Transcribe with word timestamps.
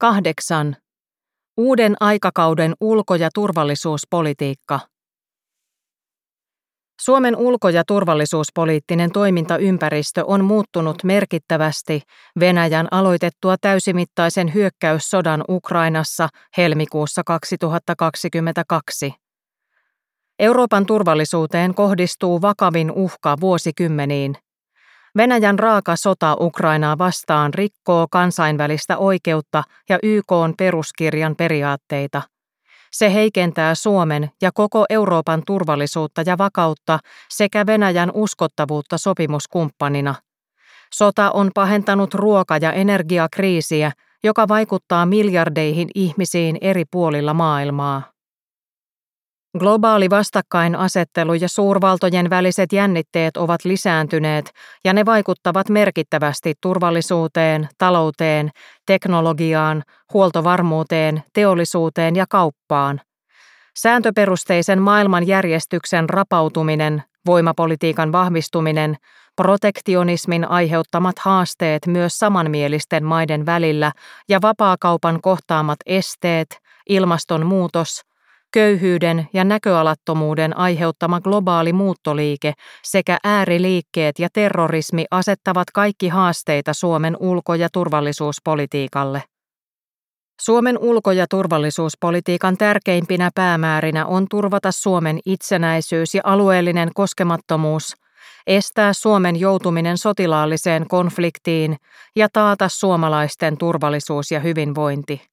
8. 0.00 0.76
Uuden 1.56 1.96
aikakauden 2.00 2.74
ulko- 2.80 3.14
ja 3.14 3.28
turvallisuuspolitiikka. 3.34 4.80
Suomen 7.00 7.36
ulko- 7.36 7.68
ja 7.68 7.84
turvallisuuspoliittinen 7.86 9.12
toimintaympäristö 9.12 10.24
on 10.26 10.44
muuttunut 10.44 11.04
merkittävästi 11.04 12.02
Venäjän 12.40 12.88
aloitettua 12.90 13.56
täysimittaisen 13.60 14.54
hyökkäyssodan 14.54 15.44
Ukrainassa 15.48 16.28
helmikuussa 16.56 17.22
2022. 17.26 19.12
Euroopan 20.38 20.86
turvallisuuteen 20.86 21.74
kohdistuu 21.74 22.42
vakavin 22.42 22.90
uhka 22.90 23.36
vuosikymmeniin– 23.40 24.34
Venäjän 25.16 25.58
raaka 25.58 25.96
sota 25.96 26.36
Ukrainaa 26.40 26.98
vastaan 26.98 27.54
rikkoo 27.54 28.06
kansainvälistä 28.10 28.98
oikeutta 28.98 29.62
ja 29.88 29.98
YK 30.02 30.32
peruskirjan 30.58 31.36
periaatteita. 31.36 32.22
Se 32.92 33.14
heikentää 33.14 33.74
Suomen 33.74 34.30
ja 34.42 34.50
koko 34.54 34.84
Euroopan 34.90 35.42
turvallisuutta 35.46 36.22
ja 36.26 36.38
vakautta 36.38 36.98
sekä 37.28 37.66
Venäjän 37.66 38.10
uskottavuutta 38.14 38.98
sopimuskumppanina. 38.98 40.14
Sota 40.94 41.30
on 41.30 41.50
pahentanut 41.54 42.14
ruoka- 42.14 42.58
ja 42.60 42.72
energiakriisiä, 42.72 43.92
joka 44.24 44.48
vaikuttaa 44.48 45.06
miljardeihin 45.06 45.88
ihmisiin 45.94 46.58
eri 46.60 46.84
puolilla 46.90 47.34
maailmaa. 47.34 48.02
Globaali 49.58 50.10
vastakkainasettelu 50.10 51.34
ja 51.34 51.48
suurvaltojen 51.48 52.30
väliset 52.30 52.72
jännitteet 52.72 53.36
ovat 53.36 53.64
lisääntyneet 53.64 54.50
ja 54.84 54.92
ne 54.92 55.06
vaikuttavat 55.06 55.68
merkittävästi 55.68 56.54
turvallisuuteen, 56.60 57.68
talouteen, 57.78 58.50
teknologiaan, 58.86 59.82
huoltovarmuuteen, 60.12 61.22
teollisuuteen 61.32 62.16
ja 62.16 62.26
kauppaan. 62.28 63.00
Sääntöperusteisen 63.78 64.82
maailmanjärjestyksen 64.82 66.10
rapautuminen, 66.10 67.02
voimapolitiikan 67.26 68.12
vahvistuminen, 68.12 68.96
protektionismin 69.36 70.50
aiheuttamat 70.50 71.18
haasteet 71.18 71.86
myös 71.86 72.18
samanmielisten 72.18 73.04
maiden 73.04 73.46
välillä 73.46 73.92
ja 74.28 74.42
vapaakaupan 74.42 75.20
kohtaamat 75.20 75.78
esteet, 75.86 76.58
ilmastonmuutos– 76.88 78.00
köyhyyden 78.52 79.28
ja 79.32 79.44
näköalattomuuden 79.44 80.56
aiheuttama 80.56 81.20
globaali 81.20 81.72
muuttoliike 81.72 82.52
sekä 82.82 83.18
ääriliikkeet 83.24 84.18
ja 84.18 84.28
terrorismi 84.32 85.04
asettavat 85.10 85.70
kaikki 85.74 86.08
haasteita 86.08 86.72
Suomen 86.72 87.16
ulko- 87.20 87.54
ja 87.54 87.68
turvallisuuspolitiikalle. 87.72 89.22
Suomen 90.40 90.78
ulko- 90.78 91.12
ja 91.12 91.26
turvallisuuspolitiikan 91.30 92.56
tärkeimpinä 92.56 93.30
päämäärinä 93.34 94.06
on 94.06 94.26
turvata 94.30 94.72
Suomen 94.72 95.18
itsenäisyys 95.26 96.14
ja 96.14 96.22
alueellinen 96.24 96.90
koskemattomuus, 96.94 97.94
estää 98.46 98.92
Suomen 98.92 99.40
joutuminen 99.40 99.98
sotilaalliseen 99.98 100.88
konfliktiin 100.88 101.76
ja 102.16 102.28
taata 102.32 102.68
suomalaisten 102.68 103.58
turvallisuus 103.58 104.30
ja 104.30 104.40
hyvinvointi. 104.40 105.29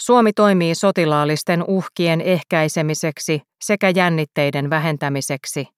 Suomi 0.00 0.32
toimii 0.32 0.74
sotilaallisten 0.74 1.64
uhkien 1.68 2.20
ehkäisemiseksi 2.20 3.42
sekä 3.64 3.92
jännitteiden 3.94 4.70
vähentämiseksi. 4.70 5.68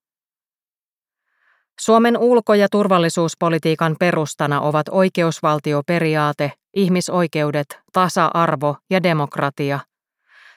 Suomen 1.80 2.18
ulko- 2.18 2.54
ja 2.54 2.68
turvallisuuspolitiikan 2.68 3.96
perustana 3.98 4.60
ovat 4.60 4.86
oikeusvaltioperiaate, 4.90 6.52
ihmisoikeudet, 6.74 7.80
tasa-arvo 7.92 8.76
ja 8.90 9.02
demokratia. 9.02 9.80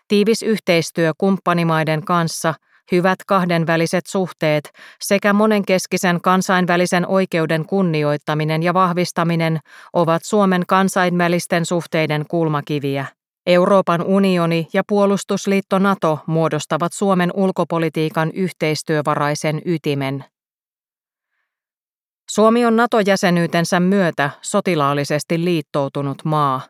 Tiivis 0.07 0.43
yhteistyö 0.43 1.11
kumppanimaiden 1.17 2.05
kanssa, 2.05 2.53
hyvät 2.91 3.19
kahdenväliset 3.27 4.05
suhteet 4.07 4.69
sekä 5.01 5.33
monenkeskisen 5.33 6.21
kansainvälisen 6.21 7.07
oikeuden 7.07 7.65
kunnioittaminen 7.65 8.63
ja 8.63 8.73
vahvistaminen 8.73 9.59
ovat 9.93 10.23
Suomen 10.23 10.63
kansainvälisten 10.67 11.65
suhteiden 11.65 12.25
kulmakiviä. 12.27 13.14
Euroopan 13.45 14.01
unioni 14.01 14.67
ja 14.73 14.83
puolustusliitto 14.87 15.79
NATO 15.79 16.19
muodostavat 16.27 16.93
Suomen 16.93 17.31
ulkopolitiikan 17.33 18.31
yhteistyövaraisen 18.33 19.61
ytimen. 19.65 20.25
Suomi 22.29 22.65
on 22.65 22.75
NATO-jäsenyytensä 22.75 23.79
myötä 23.79 24.29
sotilaallisesti 24.41 25.45
liittoutunut 25.45 26.17
maa. 26.25 26.61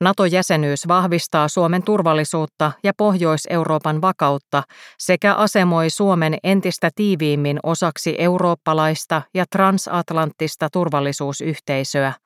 NATO-jäsenyys 0.00 0.88
vahvistaa 0.88 1.48
Suomen 1.48 1.82
turvallisuutta 1.82 2.72
ja 2.84 2.92
Pohjois-Euroopan 2.96 4.02
vakautta 4.02 4.62
sekä 4.98 5.34
asemoi 5.34 5.90
Suomen 5.90 6.38
entistä 6.44 6.90
tiiviimmin 6.94 7.58
osaksi 7.62 8.14
eurooppalaista 8.18 9.22
ja 9.34 9.44
transatlanttista 9.50 10.68
turvallisuusyhteisöä– 10.72 12.12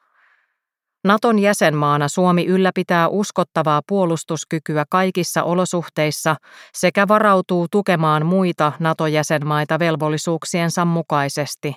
Naton 1.05 1.39
jäsenmaana 1.39 2.09
Suomi 2.09 2.47
ylläpitää 2.47 3.09
uskottavaa 3.09 3.81
puolustuskykyä 3.89 4.85
kaikissa 4.91 5.43
olosuhteissa 5.43 6.37
sekä 6.75 7.09
varautuu 7.09 7.67
tukemaan 7.71 8.27
muita 8.27 8.73
NATO-jäsenmaita 8.79 9.79
velvollisuuksiensa 9.79 10.85
mukaisesti. 10.85 11.77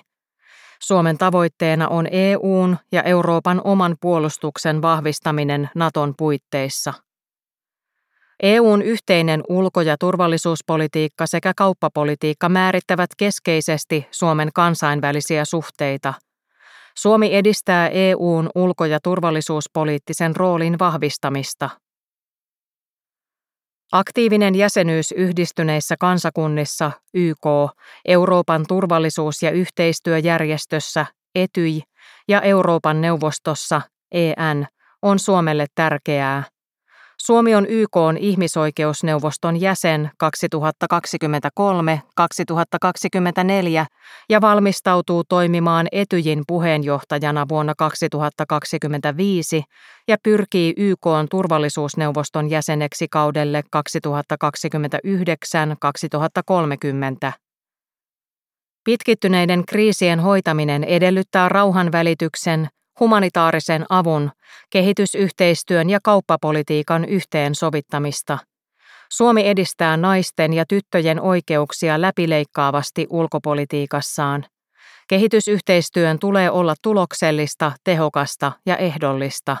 Suomen 0.82 1.18
tavoitteena 1.18 1.88
on 1.88 2.06
EUn 2.10 2.76
ja 2.92 3.02
Euroopan 3.02 3.60
oman 3.64 3.96
puolustuksen 4.00 4.82
vahvistaminen 4.82 5.70
Naton 5.74 6.14
puitteissa. 6.18 6.94
EUn 8.42 8.82
yhteinen 8.82 9.42
ulko- 9.48 9.82
ja 9.82 9.96
turvallisuuspolitiikka 10.00 11.26
sekä 11.26 11.52
kauppapolitiikka 11.56 12.48
määrittävät 12.48 13.10
keskeisesti 13.16 14.06
Suomen 14.10 14.50
kansainvälisiä 14.54 15.44
suhteita– 15.44 16.14
Suomi 16.98 17.34
edistää 17.34 17.88
EUn 17.88 18.50
ulko- 18.54 18.84
ja 18.84 18.98
turvallisuuspoliittisen 19.02 20.36
roolin 20.36 20.78
vahvistamista. 20.78 21.70
Aktiivinen 23.92 24.54
jäsenyys 24.54 25.12
yhdistyneissä 25.12 25.94
kansakunnissa 26.00 26.92
YK, 27.14 27.46
Euroopan 28.04 28.64
turvallisuus- 28.68 29.42
ja 29.42 29.50
yhteistyöjärjestössä 29.50 31.06
Etyj 31.34 31.78
ja 32.28 32.42
Euroopan 32.42 33.00
neuvostossa 33.00 33.80
EN 34.12 34.66
on 35.02 35.18
Suomelle 35.18 35.66
tärkeää. 35.74 36.53
Suomi 37.26 37.54
on 37.54 37.66
YK 37.68 37.96
on 37.96 38.16
ihmisoikeusneuvoston 38.16 39.60
jäsen 39.60 40.10
2023-2024 40.24 40.28
ja 44.28 44.40
valmistautuu 44.40 45.24
toimimaan 45.28 45.86
Etyjin 45.92 46.42
puheenjohtajana 46.46 47.46
vuonna 47.48 47.74
2025 47.78 49.62
ja 50.08 50.16
pyrkii 50.22 50.74
YK 50.76 51.06
on 51.06 51.26
turvallisuusneuvoston 51.30 52.50
jäseneksi 52.50 53.06
kaudelle 53.10 53.62
2029-2030. 57.28 57.32
Pitkittyneiden 58.84 59.66
kriisien 59.66 60.20
hoitaminen 60.20 60.84
edellyttää 60.84 61.48
rauhanvälityksen, 61.48 62.68
humanitaarisen 63.00 63.86
avun, 63.88 64.30
kehitysyhteistyön 64.70 65.90
ja 65.90 65.98
kauppapolitiikan 66.02 67.04
yhteensovittamista. 67.04 68.38
Suomi 69.12 69.48
edistää 69.48 69.96
naisten 69.96 70.52
ja 70.52 70.64
tyttöjen 70.68 71.20
oikeuksia 71.20 72.00
läpileikkaavasti 72.00 73.06
ulkopolitiikassaan. 73.10 74.44
Kehitysyhteistyön 75.08 76.18
tulee 76.18 76.50
olla 76.50 76.74
tuloksellista, 76.82 77.72
tehokasta 77.84 78.52
ja 78.66 78.76
ehdollista. 78.76 79.56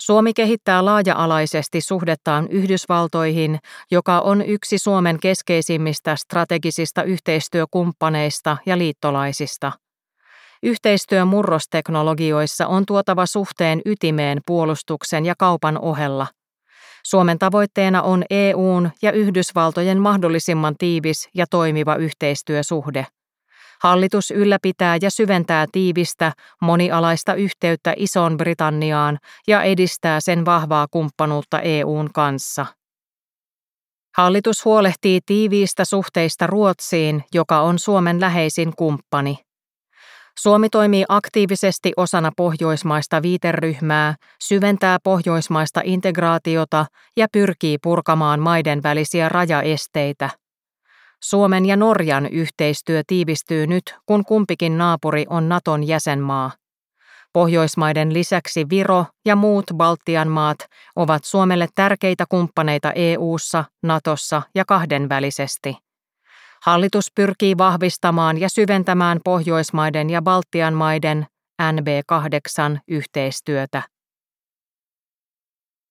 Suomi 0.00 0.32
kehittää 0.34 0.84
laaja-alaisesti 0.84 1.80
suhdettaan 1.80 2.48
Yhdysvaltoihin, 2.48 3.58
joka 3.90 4.20
on 4.20 4.42
yksi 4.42 4.78
Suomen 4.78 5.20
keskeisimmistä 5.20 6.16
strategisista 6.16 7.02
yhteistyökumppaneista 7.02 8.56
ja 8.66 8.78
liittolaisista. 8.78 9.72
Yhteistyö 10.62 11.24
murrosteknologioissa 11.24 12.66
on 12.66 12.86
tuotava 12.86 13.26
suhteen 13.26 13.80
ytimeen 13.84 14.40
puolustuksen 14.46 15.24
ja 15.24 15.34
kaupan 15.38 15.78
ohella. 15.78 16.26
Suomen 17.04 17.38
tavoitteena 17.38 18.02
on 18.02 18.24
EUn 18.30 18.90
ja 19.02 19.12
Yhdysvaltojen 19.12 19.98
mahdollisimman 19.98 20.74
tiivis 20.78 21.28
ja 21.34 21.46
toimiva 21.50 21.96
yhteistyösuhde. 21.96 23.06
Hallitus 23.82 24.30
ylläpitää 24.30 24.98
ja 25.02 25.10
syventää 25.10 25.66
tiivistä, 25.72 26.32
monialaista 26.60 27.34
yhteyttä 27.34 27.94
Isoon 27.96 28.36
Britanniaan 28.36 29.18
ja 29.48 29.62
edistää 29.62 30.20
sen 30.20 30.44
vahvaa 30.44 30.86
kumppanuutta 30.90 31.60
EUn 31.60 32.10
kanssa. 32.14 32.66
Hallitus 34.16 34.64
huolehtii 34.64 35.20
tiiviistä 35.26 35.84
suhteista 35.84 36.46
Ruotsiin, 36.46 37.24
joka 37.34 37.60
on 37.60 37.78
Suomen 37.78 38.20
läheisin 38.20 38.72
kumppani. 38.76 39.38
Suomi 40.38 40.68
toimii 40.68 41.04
aktiivisesti 41.08 41.92
osana 41.96 42.30
pohjoismaista 42.36 43.22
viiteryhmää, 43.22 44.14
syventää 44.42 44.98
pohjoismaista 45.04 45.80
integraatiota 45.84 46.86
ja 47.16 47.26
pyrkii 47.32 47.78
purkamaan 47.82 48.40
maiden 48.40 48.82
välisiä 48.82 49.28
rajaesteitä. 49.28 50.30
Suomen 51.22 51.66
ja 51.66 51.76
Norjan 51.76 52.26
yhteistyö 52.26 53.02
tiivistyy 53.06 53.66
nyt, 53.66 53.94
kun 54.06 54.24
kumpikin 54.24 54.78
naapuri 54.78 55.26
on 55.30 55.48
Naton 55.48 55.88
jäsenmaa. 55.88 56.50
Pohjoismaiden 57.32 58.12
lisäksi 58.12 58.66
Viro 58.70 59.06
ja 59.24 59.36
muut 59.36 59.64
Baltian 59.74 60.28
maat 60.28 60.58
ovat 60.96 61.24
Suomelle 61.24 61.68
tärkeitä 61.74 62.24
kumppaneita 62.28 62.92
EU:ssa, 62.92 63.64
Natossa 63.82 64.42
ja 64.54 64.64
kahdenvälisesti. 64.64 65.76
Hallitus 66.62 67.06
pyrkii 67.14 67.58
vahvistamaan 67.58 68.40
ja 68.40 68.48
syventämään 68.48 69.20
Pohjoismaiden 69.24 70.10
ja 70.10 70.22
Baltian 70.22 70.74
maiden 70.74 71.26
NB8 71.62 72.78
yhteistyötä. 72.88 73.82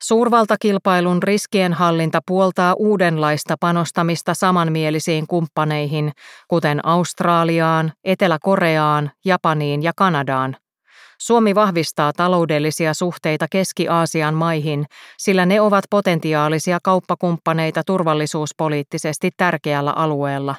Suurvaltakilpailun 0.04 1.24
riskienhallinta 1.24 2.20
puoltaa 2.28 2.74
uudenlaista 2.74 3.56
panostamista 3.60 4.34
samanmielisiin 4.34 5.28
kumppaneihin, 5.28 6.12
kuten 6.48 6.86
Australiaan, 6.86 7.92
Etelä-Koreaan, 8.04 9.12
Japaniin 9.26 9.84
ja 9.84 9.92
Kanadaan. 9.98 10.58
Suomi 11.22 11.56
vahvistaa 11.56 12.14
taloudellisia 12.14 12.94
suhteita 12.94 13.48
Keski-Aasian 13.52 14.34
maihin, 14.34 14.86
sillä 15.18 15.46
ne 15.46 15.62
ovat 15.62 15.86
potentiaalisia 15.90 16.80
kauppakumppaneita 16.84 17.82
turvallisuuspoliittisesti 17.86 19.30
tärkeällä 19.38 19.92
alueella. 19.92 20.56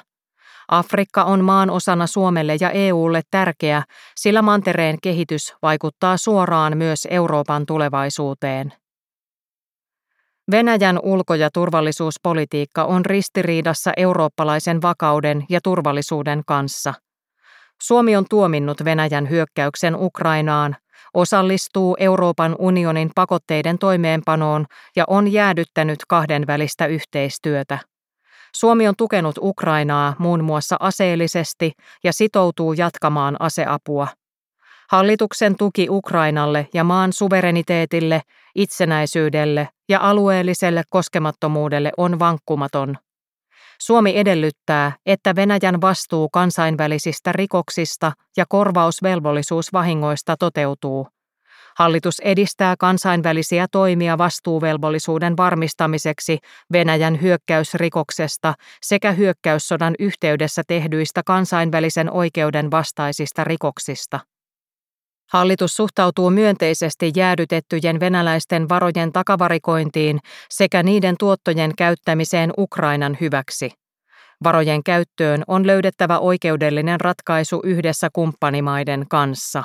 Afrikka 0.67 1.23
on 1.23 1.43
maan 1.43 1.69
osana 1.69 2.07
Suomelle 2.07 2.57
ja 2.59 2.71
EUlle 2.71 3.21
tärkeä, 3.31 3.83
sillä 4.15 4.41
mantereen 4.41 4.97
kehitys 5.03 5.53
vaikuttaa 5.61 6.17
suoraan 6.17 6.77
myös 6.77 7.07
Euroopan 7.11 7.65
tulevaisuuteen. 7.65 8.73
Venäjän 10.51 10.99
ulko- 11.03 11.35
ja 11.35 11.49
turvallisuuspolitiikka 11.53 12.83
on 12.83 13.05
ristiriidassa 13.05 13.91
eurooppalaisen 13.97 14.81
vakauden 14.81 15.45
ja 15.49 15.59
turvallisuuden 15.63 16.41
kanssa– 16.45 16.93
Suomi 17.81 18.15
on 18.15 18.25
tuominnut 18.29 18.85
Venäjän 18.85 19.29
hyökkäyksen 19.29 19.95
Ukrainaan, 19.95 20.75
osallistuu 21.13 21.95
Euroopan 21.99 22.55
unionin 22.59 23.11
pakotteiden 23.15 23.77
toimeenpanoon 23.77 24.65
ja 24.95 25.03
on 25.07 25.31
jäädyttänyt 25.31 25.99
kahdenvälistä 26.07 26.85
yhteistyötä. 26.85 27.79
Suomi 28.55 28.87
on 28.87 28.93
tukenut 28.97 29.35
Ukrainaa 29.41 30.15
muun 30.19 30.43
muassa 30.43 30.77
aseellisesti 30.79 31.71
ja 32.03 32.13
sitoutuu 32.13 32.73
jatkamaan 32.73 33.35
aseapua. 33.39 34.07
Hallituksen 34.91 35.55
tuki 35.57 35.87
Ukrainalle 35.89 36.67
ja 36.73 36.83
maan 36.83 37.13
suvereniteetille, 37.13 38.21
itsenäisyydelle 38.55 39.69
ja 39.89 39.99
alueelliselle 40.01 40.83
koskemattomuudelle 40.89 41.91
on 41.97 42.19
vankkumaton. 42.19 42.97
Suomi 43.85 44.17
edellyttää, 44.17 44.91
että 45.05 45.35
Venäjän 45.35 45.81
vastuu 45.81 46.29
kansainvälisistä 46.29 47.31
rikoksista 47.31 48.11
ja 48.37 48.45
korvausvelvollisuus 48.49 49.73
vahingoista 49.73 50.35
toteutuu. 50.39 51.07
Hallitus 51.77 52.19
edistää 52.19 52.75
kansainvälisiä 52.79 53.67
toimia 53.71 54.17
vastuuvelvollisuuden 54.17 55.37
varmistamiseksi 55.37 56.37
Venäjän 56.71 57.21
hyökkäysrikoksesta 57.21 58.53
sekä 58.81 59.11
hyökkäyssodan 59.11 59.95
yhteydessä 59.99 60.61
tehdyistä 60.67 61.21
kansainvälisen 61.25 62.11
oikeuden 62.11 62.71
vastaisista 62.71 63.43
rikoksista. 63.43 64.19
Hallitus 65.31 65.75
suhtautuu 65.75 66.29
myönteisesti 66.29 67.11
jäädytettyjen 67.15 67.99
venäläisten 67.99 68.69
varojen 68.69 69.11
takavarikointiin 69.11 70.19
sekä 70.49 70.83
niiden 70.83 71.15
tuottojen 71.19 71.71
käyttämiseen 71.77 72.53
Ukrainan 72.57 73.17
hyväksi. 73.21 73.71
Varojen 74.43 74.83
käyttöön 74.83 75.43
on 75.47 75.67
löydettävä 75.67 76.19
oikeudellinen 76.19 77.01
ratkaisu 77.01 77.59
yhdessä 77.63 78.09
kumppanimaiden 78.13 79.05
kanssa. 79.09 79.63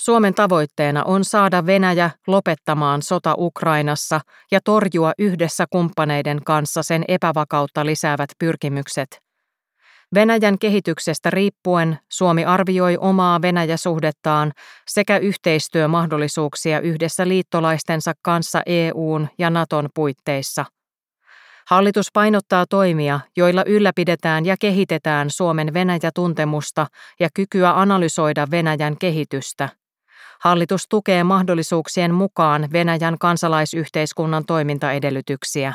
Suomen 0.00 0.34
tavoitteena 0.34 1.04
on 1.04 1.24
saada 1.24 1.66
Venäjä 1.66 2.10
lopettamaan 2.26 3.02
sota 3.02 3.34
Ukrainassa 3.38 4.20
ja 4.52 4.60
torjua 4.64 5.12
yhdessä 5.18 5.66
kumppaneiden 5.70 6.40
kanssa 6.44 6.82
sen 6.82 7.04
epävakautta 7.08 7.86
lisäävät 7.86 8.30
pyrkimykset– 8.38 9.08
Venäjän 10.14 10.58
kehityksestä 10.58 11.30
riippuen 11.30 11.98
Suomi 12.08 12.44
arvioi 12.44 12.96
omaa 13.00 13.42
Venäjä-suhdettaan 13.42 14.52
sekä 14.88 15.18
yhteistyömahdollisuuksia 15.18 16.80
yhdessä 16.80 17.28
liittolaistensa 17.28 18.12
kanssa 18.22 18.62
EUn 18.66 19.28
ja 19.38 19.50
Naton 19.50 19.88
puitteissa. 19.94 20.64
Hallitus 21.68 22.06
painottaa 22.12 22.66
toimia, 22.70 23.20
joilla 23.36 23.64
ylläpidetään 23.64 24.46
ja 24.46 24.56
kehitetään 24.60 25.30
Suomen 25.30 25.74
Venäjä-tuntemusta 25.74 26.86
ja 27.20 27.28
kykyä 27.34 27.80
analysoida 27.80 28.46
Venäjän 28.50 28.98
kehitystä. 28.98 29.68
Hallitus 30.40 30.86
tukee 30.88 31.24
mahdollisuuksien 31.24 32.14
mukaan 32.14 32.68
Venäjän 32.72 33.18
kansalaisyhteiskunnan 33.18 34.44
toimintaedellytyksiä. 34.46 35.74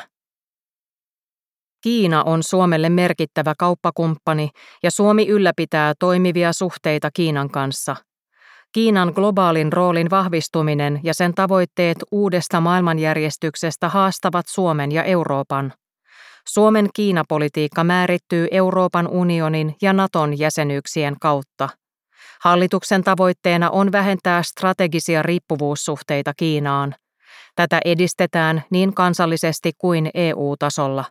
Kiina 1.86 2.22
on 2.22 2.42
Suomelle 2.42 2.88
merkittävä 2.88 3.54
kauppakumppani 3.58 4.50
ja 4.82 4.90
Suomi 4.90 5.28
ylläpitää 5.28 5.94
toimivia 5.98 6.52
suhteita 6.52 7.10
Kiinan 7.14 7.50
kanssa. 7.50 7.96
Kiinan 8.72 9.12
globaalin 9.14 9.72
roolin 9.72 10.10
vahvistuminen 10.10 11.00
ja 11.02 11.14
sen 11.14 11.34
tavoitteet 11.34 11.98
uudesta 12.10 12.60
maailmanjärjestyksestä 12.60 13.88
haastavat 13.88 14.46
Suomen 14.48 14.92
ja 14.92 15.04
Euroopan. 15.04 15.72
Suomen 16.48 16.88
Kiinapolitiikka 16.94 17.84
määrittyy 17.84 18.48
Euroopan 18.50 19.08
unionin 19.08 19.74
ja 19.82 19.92
Naton 19.92 20.38
jäsenyyksien 20.38 21.16
kautta. 21.20 21.68
Hallituksen 22.44 23.04
tavoitteena 23.04 23.70
on 23.70 23.92
vähentää 23.92 24.42
strategisia 24.42 25.22
riippuvuussuhteita 25.22 26.32
Kiinaan. 26.36 26.94
Tätä 27.56 27.80
edistetään 27.84 28.62
niin 28.70 28.94
kansallisesti 28.94 29.72
kuin 29.78 30.10
EU-tasolla. 30.14 31.04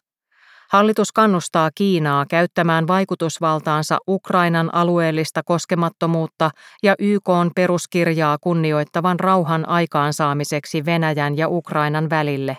Hallitus 0.71 1.11
kannustaa 1.11 1.69
Kiinaa 1.75 2.25
käyttämään 2.29 2.87
vaikutusvaltaansa 2.87 3.97
Ukrainan 4.07 4.75
alueellista 4.75 5.43
koskemattomuutta 5.43 6.49
ja 6.83 6.95
YK 6.99 7.29
peruskirjaa 7.55 8.37
kunnioittavan 8.41 9.19
rauhan 9.19 9.69
aikaansaamiseksi 9.69 10.85
Venäjän 10.85 11.37
ja 11.37 11.47
Ukrainan 11.49 12.09
välille. 12.09 12.57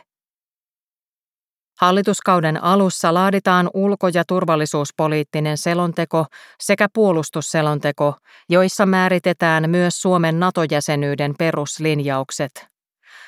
Hallituskauden 1.81 2.65
alussa 2.65 3.15
laaditaan 3.15 3.71
ulko- 3.75 4.09
ja 4.15 4.25
turvallisuuspoliittinen 4.29 5.59
selonteko 5.59 6.27
sekä 6.61 6.89
puolustusselonteko, 6.95 8.15
joissa 8.49 8.87
määritetään 8.87 9.71
myös 9.71 10.03
Suomen 10.03 10.41
NATO-jäsenyyden 10.41 11.35
peruslinjaukset. 11.39 12.76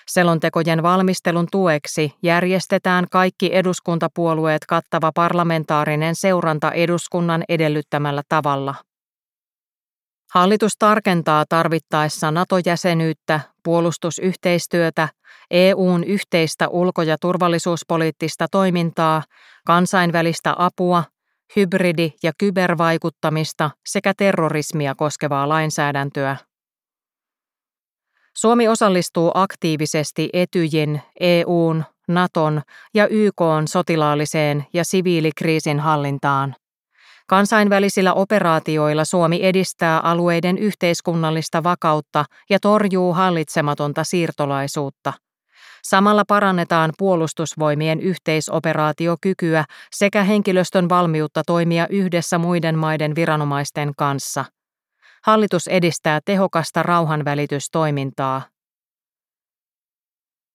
Selontekojen 0.09 0.83
valmistelun 0.83 1.47
tueksi 1.53 2.15
järjestetään 2.23 3.07
kaikki 3.11 3.51
eduskuntapuolueet 3.57 4.67
kattava 4.67 5.13
parlamentaarinen 5.15 6.15
seuranta 6.15 6.73
eduskunnan 6.73 7.45
edellyttämällä 7.49 8.23
tavalla. 8.29 8.75
Hallitus 10.35 10.73
tarkentaa 10.79 11.45
tarvittaessa 11.49 12.31
NATO-jäsenyyttä, 12.31 13.41
puolustusyhteistyötä, 13.65 15.09
EUn 15.51 16.05
yhteistä 16.05 16.69
ulko- 16.69 17.03
ja 17.03 17.17
turvallisuuspoliittista 17.21 18.47
toimintaa, 18.51 19.23
kansainvälistä 19.67 20.55
apua, 20.59 21.05
hybridi- 21.57 22.13
ja 22.23 22.33
kybervaikuttamista 22.39 23.71
sekä 23.87 24.13
terrorismia 24.17 24.95
koskevaa 24.95 25.49
lainsäädäntöä. 25.49 26.37
Suomi 28.41 28.69
osallistuu 28.69 29.31
aktiivisesti 29.35 30.31
Etyjin, 30.33 31.03
EUn, 31.21 31.85
Naton 32.09 32.63
ja 32.95 33.09
YKn 33.09 33.63
sotilaalliseen 33.69 34.67
ja 34.73 34.85
siviilikriisin 34.85 35.81
hallintaan. 35.81 36.55
Kansainvälisillä 37.27 38.13
operaatioilla 38.15 39.05
Suomi 39.05 39.41
edistää 39.43 40.01
alueiden 40.01 40.59
yhteiskunnallista 40.59 41.63
vakautta 41.63 42.25
ja 42.51 42.59
torjuu 42.63 43.13
hallitsematonta 43.13 44.05
siirtolaisuutta. 44.05 45.13
Samalla 45.83 46.25
parannetaan 46.29 46.93
puolustusvoimien 46.99 48.01
yhteisoperaatiokykyä 48.01 49.65
sekä 49.91 50.25
henkilöstön 50.25 50.89
valmiutta 50.89 51.43
toimia 51.47 51.87
yhdessä 51.91 52.39
muiden 52.39 52.79
maiden 52.79 53.15
viranomaisten 53.15 53.93
kanssa– 53.97 54.45
Hallitus 55.25 55.69
edistää 55.69 56.21
tehokasta 56.25 56.83
rauhanvälitystoimintaa. 56.83 58.43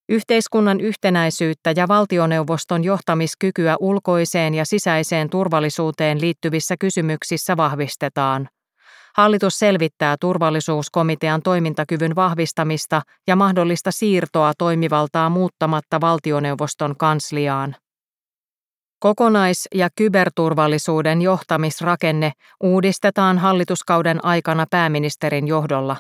Yhteiskunnan 0.10 0.80
yhtenäisyyttä 0.80 1.74
ja 1.76 1.88
valtioneuvoston 1.88 2.84
johtamiskykyä 2.84 3.76
ulkoiseen 3.80 4.54
ja 4.54 4.66
sisäiseen 4.66 5.30
turvallisuuteen 5.30 6.22
liittyvissä 6.22 6.76
kysymyksissä 6.80 7.58
vahvistetaan. 7.58 8.50
Hallitus 9.18 9.60
selvittää 9.60 10.16
turvallisuuskomitean 10.20 11.42
toimintakyvyn 11.42 12.16
vahvistamista 12.16 13.02
ja 13.28 13.36
mahdollista 13.36 13.92
siirtoa 13.92 14.54
toimivaltaa 14.58 15.30
muuttamatta 15.30 16.02
valtioneuvoston 16.02 16.98
kansliaan. 16.98 17.76
Kokonais- 19.04 19.68
ja 19.76 19.90
kyberturvallisuuden 19.96 21.22
johtamisrakenne 21.22 22.32
uudistetaan 22.64 23.38
hallituskauden 23.38 24.26
aikana 24.26 24.66
pääministerin 24.70 25.48
johdolla. 25.48 25.98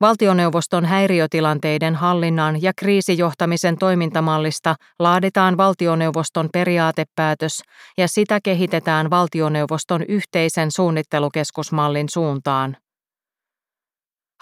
Valtioneuvoston 0.00 0.84
häiriötilanteiden 0.84 1.94
hallinnan 1.94 2.62
ja 2.62 2.72
kriisijohtamisen 2.76 3.78
toimintamallista 3.78 4.74
laaditaan 4.98 5.56
valtioneuvoston 5.56 6.48
periaatepäätös 6.52 7.62
ja 7.98 8.08
sitä 8.08 8.40
kehitetään 8.42 9.10
valtioneuvoston 9.10 10.02
yhteisen 10.08 10.72
suunnittelukeskusmallin 10.72 12.08
suuntaan. 12.08 12.76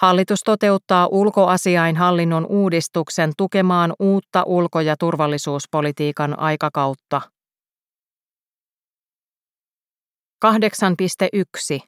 Hallitus 0.00 0.40
toteuttaa 0.44 1.08
ulkoasiainhallinnon 1.10 2.46
uudistuksen 2.46 3.32
tukemaan 3.36 3.94
uutta 3.98 4.42
ulko- 4.46 4.80
ja 4.80 4.96
turvallisuuspolitiikan 4.96 6.38
aikakautta. 6.38 7.35
8.1. 10.44 11.80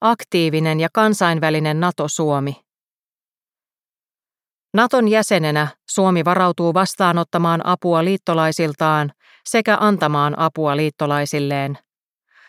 Aktiivinen 0.00 0.80
ja 0.80 0.88
kansainvälinen 0.92 1.80
NATO-Suomi. 1.80 2.64
Naton 4.74 5.08
jäsenenä 5.08 5.68
Suomi 5.90 6.24
varautuu 6.24 6.74
vastaanottamaan 6.74 7.66
apua 7.66 8.04
liittolaisiltaan 8.04 9.12
sekä 9.44 9.76
antamaan 9.80 10.38
apua 10.38 10.76
liittolaisilleen. 10.76 11.78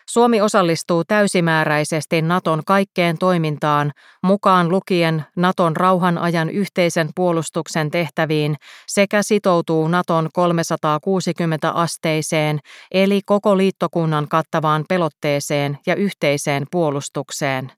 Suomi 0.10 0.42
osallistuu 0.42 1.04
täysimääräisesti 1.04 2.22
Naton 2.22 2.62
kaikkeen 2.66 3.18
toimintaan, 3.18 3.92
mukaan 4.24 4.70
lukien 4.70 5.26
Naton 5.36 5.76
rauhan 5.76 6.18
ajan 6.18 6.50
yhteisen 6.50 7.10
puolustuksen 7.16 7.92
tehtäviin 7.92 8.56
sekä 8.88 9.24
sitoutuu 9.24 9.88
Naton 9.88 10.26
360-asteiseen 10.26 12.60
eli 12.92 13.22
koko 13.26 13.58
liittokunnan 13.58 14.28
kattavaan 14.28 14.86
pelotteeseen 14.90 15.78
ja 15.88 15.96
yhteiseen 15.96 16.66
puolustukseen. 16.72 17.72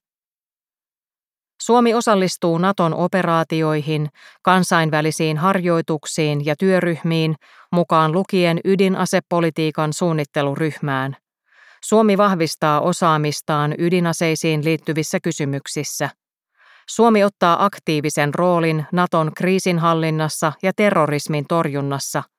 Suomi 1.62 1.94
osallistuu 1.94 2.58
Naton 2.58 2.94
operaatioihin, 2.94 4.08
kansainvälisiin 4.42 5.38
harjoituksiin 5.38 6.46
ja 6.46 6.56
työryhmiin, 6.60 7.36
mukaan 7.72 8.12
lukien 8.12 8.60
ydinasepolitiikan 8.66 9.94
suunnitteluryhmään. 9.94 11.18
Suomi 11.88 12.18
vahvistaa 12.18 12.82
osaamistaan 12.82 13.76
ydinaseisiin 13.78 14.66
liittyvissä 14.66 15.20
kysymyksissä. 15.20 16.10
Suomi 16.90 17.24
ottaa 17.24 17.66
aktiivisen 17.66 18.34
roolin 18.34 18.86
Naton 18.92 19.32
kriisinhallinnassa 19.36 20.54
ja 20.64 20.72
terrorismin 20.76 21.46
torjunnassa– 21.48 22.24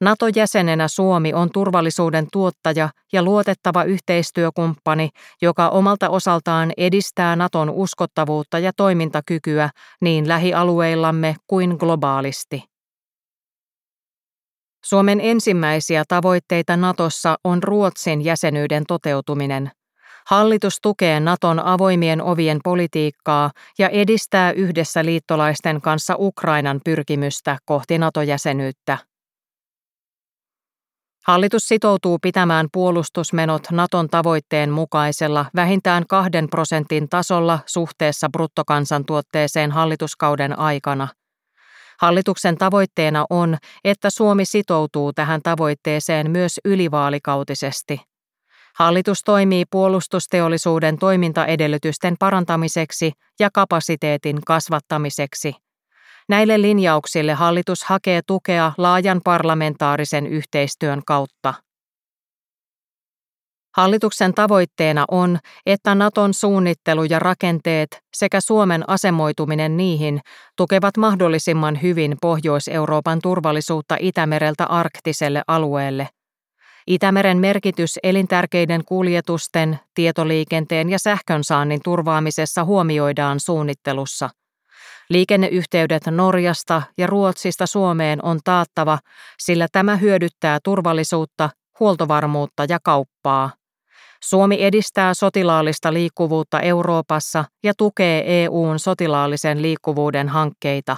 NATO-jäsenenä 0.00 0.88
Suomi 0.88 1.32
on 1.32 1.50
turvallisuuden 1.50 2.26
tuottaja 2.32 2.88
ja 3.12 3.22
luotettava 3.22 3.84
yhteistyökumppani, 3.84 5.08
joka 5.42 5.68
omalta 5.68 6.08
osaltaan 6.08 6.72
edistää 6.76 7.36
Naton 7.36 7.70
uskottavuutta 7.70 8.58
ja 8.58 8.72
toimintakykyä 8.76 9.70
niin 10.00 10.28
lähialueillamme 10.28 11.36
kuin 11.46 11.76
globaalisti. 11.78 12.73
Suomen 14.84 15.20
ensimmäisiä 15.20 16.04
tavoitteita 16.08 16.76
Natossa 16.76 17.36
on 17.44 17.62
Ruotsin 17.62 18.24
jäsenyyden 18.24 18.84
toteutuminen. 18.88 19.70
Hallitus 20.26 20.78
tukee 20.82 21.20
Naton 21.20 21.60
avoimien 21.60 22.22
ovien 22.22 22.60
politiikkaa 22.64 23.50
ja 23.78 23.88
edistää 23.88 24.52
yhdessä 24.52 25.04
liittolaisten 25.04 25.80
kanssa 25.80 26.14
Ukrainan 26.18 26.80
pyrkimystä 26.84 27.58
kohti 27.64 27.98
NATO-jäsenyyttä. 27.98 28.98
Hallitus 31.26 31.68
sitoutuu 31.68 32.18
pitämään 32.22 32.66
puolustusmenot 32.72 33.62
Naton 33.70 34.08
tavoitteen 34.08 34.70
mukaisella 34.70 35.46
vähintään 35.54 36.04
kahden 36.08 36.48
prosentin 36.50 37.08
tasolla 37.08 37.58
suhteessa 37.66 38.28
bruttokansantuotteeseen 38.28 39.70
hallituskauden 39.70 40.58
aikana. 40.58 41.08
Hallituksen 42.00 42.58
tavoitteena 42.58 43.24
on, 43.30 43.56
että 43.84 44.10
Suomi 44.10 44.44
sitoutuu 44.44 45.12
tähän 45.12 45.40
tavoitteeseen 45.42 46.30
myös 46.30 46.60
ylivaalikautisesti. 46.64 48.00
Hallitus 48.76 49.22
toimii 49.24 49.64
puolustusteollisuuden 49.70 50.98
toimintaedellytysten 50.98 52.16
parantamiseksi 52.18 53.12
ja 53.40 53.48
kapasiteetin 53.54 54.40
kasvattamiseksi. 54.46 55.54
Näille 56.28 56.62
linjauksille 56.62 57.34
hallitus 57.34 57.84
hakee 57.84 58.20
tukea 58.26 58.72
laajan 58.78 59.20
parlamentaarisen 59.24 60.26
yhteistyön 60.26 61.02
kautta. 61.06 61.54
Hallituksen 63.76 64.34
tavoitteena 64.34 65.04
on, 65.10 65.38
että 65.66 65.94
Naton 65.94 66.34
suunnittelu 66.34 67.04
ja 67.04 67.18
rakenteet 67.18 68.02
sekä 68.14 68.40
Suomen 68.40 68.88
asemoituminen 68.88 69.76
niihin 69.76 70.20
tukevat 70.56 70.96
mahdollisimman 70.96 71.82
hyvin 71.82 72.16
Pohjois-Euroopan 72.22 73.18
turvallisuutta 73.22 73.96
Itämereltä 74.00 74.64
arktiselle 74.64 75.42
alueelle. 75.48 76.08
Itämeren 76.86 77.38
merkitys 77.38 77.98
elintärkeiden 78.02 78.84
kuljetusten, 78.84 79.78
tietoliikenteen 79.94 80.90
ja 80.90 80.98
sähkönsaannin 80.98 81.80
turvaamisessa 81.84 82.64
huomioidaan 82.64 83.40
suunnittelussa– 83.40 84.30
Liikenneyhteydet 85.10 86.06
Norjasta 86.06 86.82
ja 86.98 87.06
Ruotsista 87.06 87.66
Suomeen 87.66 88.24
on 88.24 88.40
taattava, 88.44 88.98
sillä 89.38 89.66
tämä 89.72 89.96
hyödyttää 89.96 90.58
turvallisuutta, 90.64 91.50
huoltovarmuutta 91.80 92.64
ja 92.68 92.78
kauppaa. 92.82 93.50
Suomi 94.24 94.64
edistää 94.64 95.14
sotilaallista 95.14 95.92
liikkuvuutta 95.92 96.60
Euroopassa 96.60 97.44
ja 97.62 97.72
tukee 97.78 98.44
EUn 98.44 98.78
sotilaallisen 98.78 99.62
liikkuvuuden 99.62 100.28
hankkeita. 100.28 100.96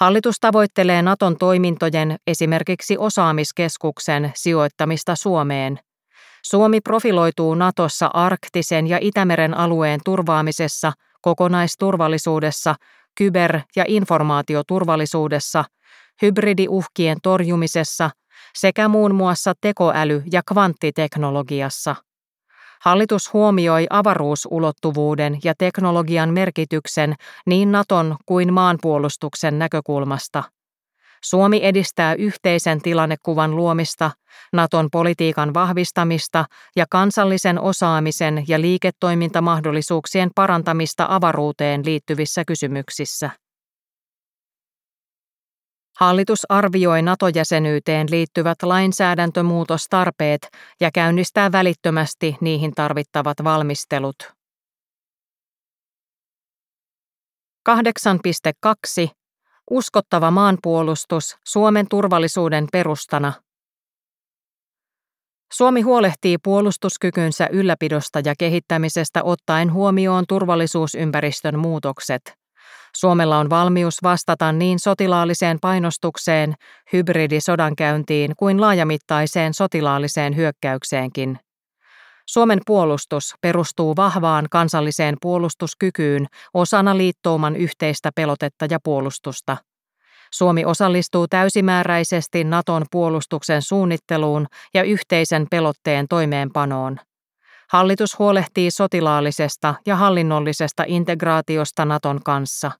Hallitus 0.00 0.36
tavoittelee 0.40 1.02
Naton 1.02 1.36
toimintojen, 1.38 2.16
esimerkiksi 2.26 2.98
osaamiskeskuksen, 2.98 4.32
sijoittamista 4.34 5.16
Suomeen. 5.16 5.78
Suomi 6.42 6.80
profiloituu 6.80 7.54
Natossa 7.54 8.10
arktisen 8.14 8.86
ja 8.86 8.98
Itämeren 9.00 9.54
alueen 9.56 10.00
turvaamisessa– 10.04 10.92
kokonaisturvallisuudessa, 11.22 12.74
kyber- 13.20 13.60
ja 13.76 13.84
informaatioturvallisuudessa, 13.88 15.64
hybridiuhkien 16.22 17.18
torjumisessa 17.22 18.10
sekä 18.54 18.88
muun 18.88 19.14
muassa 19.14 19.52
tekoäly- 19.60 20.22
ja 20.32 20.42
kvanttiteknologiassa. 20.48 21.96
Hallitus 22.80 23.32
huomioi 23.32 23.86
avaruusulottuvuuden 23.90 25.38
ja 25.44 25.54
teknologian 25.58 26.30
merkityksen 26.30 27.14
niin 27.46 27.72
Naton 27.72 28.16
kuin 28.26 28.52
maanpuolustuksen 28.52 29.58
näkökulmasta– 29.58 30.42
Suomi 31.24 31.60
edistää 31.62 32.14
yhteisen 32.14 32.82
tilannekuvan 32.82 33.56
luomista, 33.56 34.10
Naton 34.52 34.88
politiikan 34.92 35.54
vahvistamista 35.54 36.44
ja 36.76 36.86
kansallisen 36.90 37.60
osaamisen 37.60 38.44
ja 38.48 38.60
liiketoimintamahdollisuuksien 38.60 40.30
parantamista 40.34 41.06
avaruuteen 41.08 41.84
liittyvissä 41.84 42.44
kysymyksissä. 42.44 43.30
Hallitus 45.98 46.46
arvioi 46.48 47.02
NATO-jäsenyyteen 47.02 48.06
liittyvät 48.10 48.62
lainsäädäntömuutostarpeet 48.62 50.48
ja 50.80 50.90
käynnistää 50.94 51.52
välittömästi 51.52 52.36
niihin 52.40 52.74
tarvittavat 52.74 53.36
valmistelut. 53.44 54.32
8.2 57.70 59.10
Uskottava 59.70 60.30
maanpuolustus 60.30 61.36
Suomen 61.44 61.86
turvallisuuden 61.88 62.66
perustana. 62.72 63.32
Suomi 65.52 65.80
huolehtii 65.80 66.38
puolustuskykynsä 66.38 67.48
ylläpidosta 67.52 68.20
ja 68.24 68.34
kehittämisestä 68.38 69.22
ottaen 69.22 69.72
huomioon 69.72 70.24
turvallisuusympäristön 70.28 71.58
muutokset. 71.58 72.41
Suomella 72.96 73.38
on 73.38 73.50
valmius 73.50 74.02
vastata 74.02 74.52
niin 74.52 74.78
sotilaalliseen 74.78 75.58
painostukseen, 75.60 76.54
hybridisodankäyntiin 76.92 78.32
kuin 78.36 78.60
laajamittaiseen 78.60 79.54
sotilaalliseen 79.54 80.36
hyökkäykseenkin. 80.36 81.38
Suomen 82.26 82.60
puolustus 82.66 83.34
perustuu 83.40 83.96
vahvaan 83.96 84.46
kansalliseen 84.50 85.16
puolustuskykyyn 85.22 86.26
osana 86.54 86.96
liittouman 86.96 87.56
yhteistä 87.56 88.10
pelotetta 88.14 88.66
ja 88.70 88.78
puolustusta. 88.84 89.56
Suomi 90.32 90.64
osallistuu 90.64 91.28
täysimääräisesti 91.28 92.44
Naton 92.44 92.84
puolustuksen 92.90 93.62
suunnitteluun 93.62 94.46
ja 94.74 94.82
yhteisen 94.82 95.46
pelotteen 95.50 96.06
toimeenpanoon. 96.08 96.98
Hallitus 97.72 98.18
huolehtii 98.18 98.70
sotilaallisesta 98.70 99.74
ja 99.86 99.96
hallinnollisesta 99.96 100.84
integraatiosta 100.86 101.84
Naton 101.84 102.20
kanssa. 102.24 102.70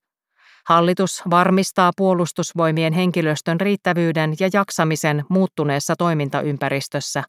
Hallitus 0.68 1.22
varmistaa 1.30 1.90
puolustusvoimien 1.96 2.92
henkilöstön 2.92 3.60
riittävyyden 3.60 4.34
ja 4.40 4.48
jaksamisen 4.52 5.24
muuttuneessa 5.28 5.94
toimintaympäristössä. 5.98 7.22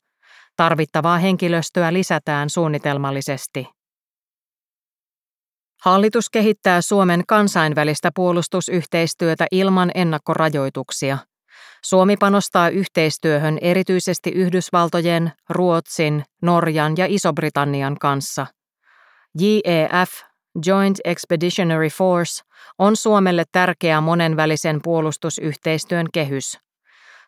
Tarvittavaa 0.56 1.18
henkilöstöä 1.18 1.94
lisätään 1.94 2.50
suunnitelmallisesti. 2.50 3.68
Hallitus 5.84 6.30
kehittää 6.30 6.82
Suomen 6.82 7.24
kansainvälistä 7.28 8.10
puolustusyhteistyötä 8.16 9.46
ilman 9.52 9.92
ennakkorajoituksia. 9.96 11.18
Suomi 11.86 12.18
panostaa 12.18 12.70
yhteistyöhön 12.70 13.58
erityisesti 13.62 14.30
Yhdysvaltojen, 14.30 15.32
Ruotsin, 15.50 16.24
Norjan 16.42 16.94
ja 16.98 17.06
Iso-Britannian 17.10 17.98
kanssa. 18.00 18.48
JEF, 19.40 20.12
Joint 20.66 20.98
Expeditionary 21.04 21.88
Force, 21.88 22.44
on 22.80 22.96
Suomelle 22.96 23.44
tärkeä 23.52 24.02
monenvälisen 24.02 24.80
puolustusyhteistyön 24.84 26.08
kehys. 26.14 26.60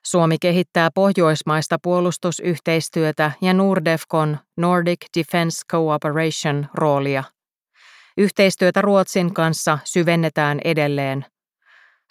Suomi 0.06 0.38
kehittää 0.42 0.90
pohjoismaista 0.96 1.78
puolustusyhteistyötä 1.84 3.32
ja 3.42 3.54
Nordefcon 3.54 4.38
Nordic 4.58 5.06
Defence 5.18 5.62
Cooperation 5.72 6.68
roolia. 6.74 7.24
Yhteistyötä 8.18 8.82
Ruotsin 8.82 9.34
kanssa 9.34 9.80
syvennetään 9.84 10.60
edelleen. 10.66 11.26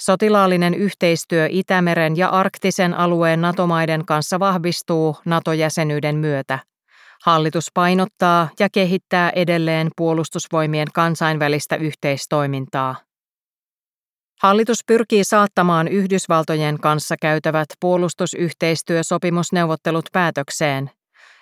Sotilaallinen 0.00 0.74
yhteistyö 0.74 1.46
Itämeren 1.50 2.16
ja 2.16 2.28
arktisen 2.28 2.94
alueen 2.94 3.40
NATO-maiden 3.40 4.04
kanssa 4.04 4.40
vahvistuu 4.40 5.16
NATO-jäsenyyden 5.24 6.16
myötä. 6.16 6.58
Hallitus 7.24 7.70
painottaa 7.74 8.48
ja 8.60 8.68
kehittää 8.72 9.30
edelleen 9.30 9.90
puolustusvoimien 9.96 10.88
kansainvälistä 10.94 11.76
yhteistoimintaa. 11.76 12.96
Hallitus 14.42 14.78
pyrkii 14.86 15.24
saattamaan 15.24 15.88
Yhdysvaltojen 15.88 16.80
kanssa 16.80 17.14
käytävät 17.20 17.68
puolustusyhteistyösopimusneuvottelut 17.80 20.04
päätökseen 20.12 20.90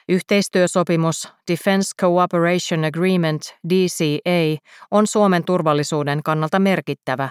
Yhteistyösopimus 0.09 1.28
Defense 1.50 1.90
Cooperation 2.00 2.85
Agreement 2.85 3.42
DCA 3.68 4.59
on 4.90 5.06
Suomen 5.06 5.44
turvallisuuden 5.44 6.23
kannalta 6.23 6.59
merkittävä. 6.59 7.28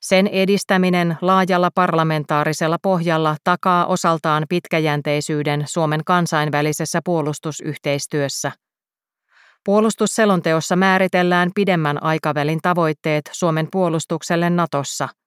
Sen 0.00 0.26
edistäminen 0.26 1.16
laajalla 1.20 1.70
parlamentaarisella 1.74 2.76
pohjalla 2.82 3.36
takaa 3.44 3.86
osaltaan 3.86 4.44
pitkäjänteisyyden 4.48 5.64
Suomen 5.66 6.00
kansainvälisessä 6.06 7.00
puolustusyhteistyössä. 7.04 8.52
Puolustusselonteossa 9.64 10.76
määritellään 10.76 11.50
pidemmän 11.54 12.02
aikavälin 12.02 12.58
tavoitteet 12.62 13.30
Suomen 13.32 13.68
puolustukselle 13.72 14.50
Natossa– 14.50 15.08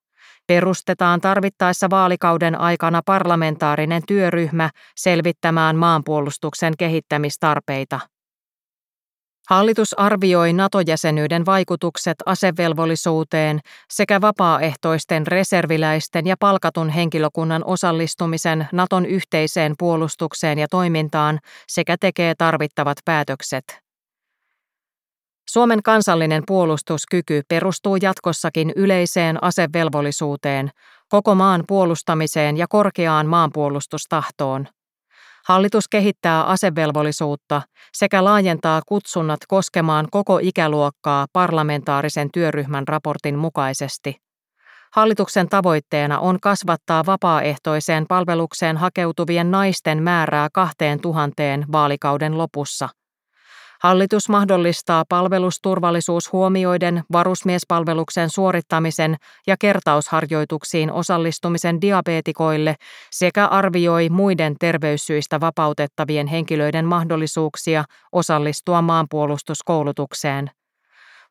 perustetaan 0.48 1.22
tarvittaessa 1.22 1.90
vaalikauden 1.90 2.62
aikana 2.62 3.02
parlamentaarinen 3.06 4.02
työryhmä 4.08 4.70
selvittämään 4.96 5.76
maanpuolustuksen 5.76 6.74
kehittämistarpeita. 6.78 8.00
Hallitus 9.50 9.94
arvioi 10.00 10.54
NATO-jäsenyyden 10.54 11.46
vaikutukset 11.46 12.18
asevelvollisuuteen 12.26 13.60
sekä 13.90 14.22
vapaaehtoisten 14.22 15.28
reserviläisten 15.28 16.28
ja 16.28 16.36
palkatun 16.40 16.90
henkilökunnan 16.90 17.64
osallistumisen 17.66 18.68
Naton 18.72 19.06
yhteiseen 19.06 19.74
puolustukseen 19.80 20.60
ja 20.60 20.68
toimintaan 20.68 21.40
sekä 21.68 21.98
tekee 22.00 22.36
tarvittavat 22.38 22.98
päätökset. 23.06 23.84
Suomen 25.50 25.84
kansallinen 25.84 26.44
puolustuskyky 26.48 27.42
perustuu 27.48 27.96
jatkossakin 27.96 28.74
yleiseen 28.76 29.44
asevelvollisuuteen, 29.44 30.70
koko 31.10 31.36
maan 31.36 31.64
puolustamiseen 31.68 32.58
ja 32.58 32.68
korkeaan 32.70 33.28
maanpuolustustahtoon. 33.28 34.68
Hallitus 35.48 35.88
kehittää 35.88 36.44
asevelvollisuutta 36.44 37.62
sekä 37.94 38.24
laajentaa 38.24 38.82
kutsunnat 38.88 39.40
koskemaan 39.48 40.08
koko 40.12 40.40
ikäluokkaa 40.42 41.28
parlamentaarisen 41.34 42.30
työryhmän 42.34 42.88
raportin 42.88 43.38
mukaisesti. 43.38 44.16
Hallituksen 44.94 45.50
tavoitteena 45.50 46.20
on 46.20 46.40
kasvattaa 46.42 47.06
vapaaehtoiseen 47.06 48.06
palvelukseen 48.10 48.78
hakeutuvien 48.78 49.52
naisten 49.52 50.04
määrää 50.04 50.50
kahteen 50.54 51.00
tuhanteen 51.00 51.66
vaalikauden 51.72 52.38
lopussa– 52.38 52.90
Hallitus 53.84 54.30
mahdollistaa 54.30 55.04
palvelusturvallisuus 55.10 56.32
huomioiden 56.32 57.04
varusmiespalveluksen 57.12 58.30
suorittamisen 58.30 59.16
ja 59.48 59.56
kertausharjoituksiin 59.60 60.92
osallistumisen 60.92 61.82
diabeetikoille 61.82 62.76
sekä 63.12 63.46
arvioi 63.46 64.10
muiden 64.10 64.56
terveyssyistä 64.60 65.40
vapautettavien 65.40 66.28
henkilöiden 66.28 66.86
mahdollisuuksia 66.86 67.84
osallistua 68.12 68.82
maanpuolustuskoulutukseen. 68.82 70.52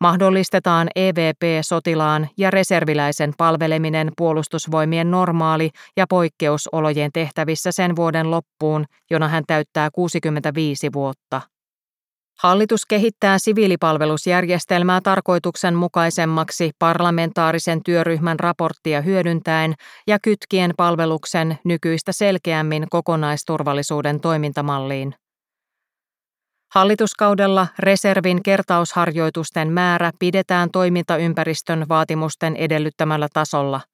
Mahdollistetaan 0.01 0.89
EVP-sotilaan 0.97 2.29
ja 2.37 2.51
reserviläisen 2.51 3.33
palveleminen 3.39 4.13
puolustusvoimien 4.17 5.11
normaali- 5.11 5.71
ja 5.97 6.07
poikkeusolojen 6.09 7.11
tehtävissä 7.13 7.73
sen 7.73 7.97
vuoden 7.97 8.31
loppuun, 8.31 8.85
jona 9.11 9.29
hän 9.29 9.45
täyttää 9.47 9.89
65 9.93 10.93
vuotta. 10.93 11.52
Hallitus 12.39 12.87
kehittää 12.87 13.39
siviilipalvelusjärjestelmää 13.39 15.01
tarkoituksenmukaisemmaksi 15.01 16.71
parlamentaarisen 16.79 17.81
työryhmän 17.85 18.41
raporttia 18.41 19.01
hyödyntäen 19.01 19.75
ja 20.07 20.19
kytkien 20.19 20.75
palveluksen 20.77 21.59
nykyistä 21.65 22.13
selkeämmin 22.13 22.87
kokonaisturvallisuuden 22.91 24.21
toimintamalliin. 24.21 25.15
Hallituskaudella 26.75 27.67
reservin 27.79 28.43
kertausharjoitusten 28.43 29.73
määrä 29.73 30.13
pidetään 30.19 30.71
toimintaympäristön 30.71 31.87
vaatimusten 31.89 32.57
edellyttämällä 32.57 33.29
tasolla– 33.33 33.81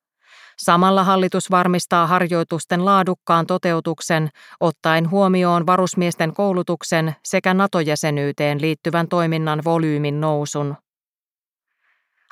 Samalla 0.59 1.05
hallitus 1.05 1.51
varmistaa 1.51 2.07
harjoitusten 2.07 2.85
laadukkaan 2.85 3.47
toteutuksen 3.47 4.29
ottaen 4.61 5.11
huomioon 5.11 5.67
varusmiesten 5.67 6.35
koulutuksen 6.35 7.15
sekä 7.25 7.55
NATO-jäsenyyteen 7.55 8.61
liittyvän 8.61 9.09
toiminnan 9.09 9.65
volyymin 9.65 10.21
nousun. 10.21 10.75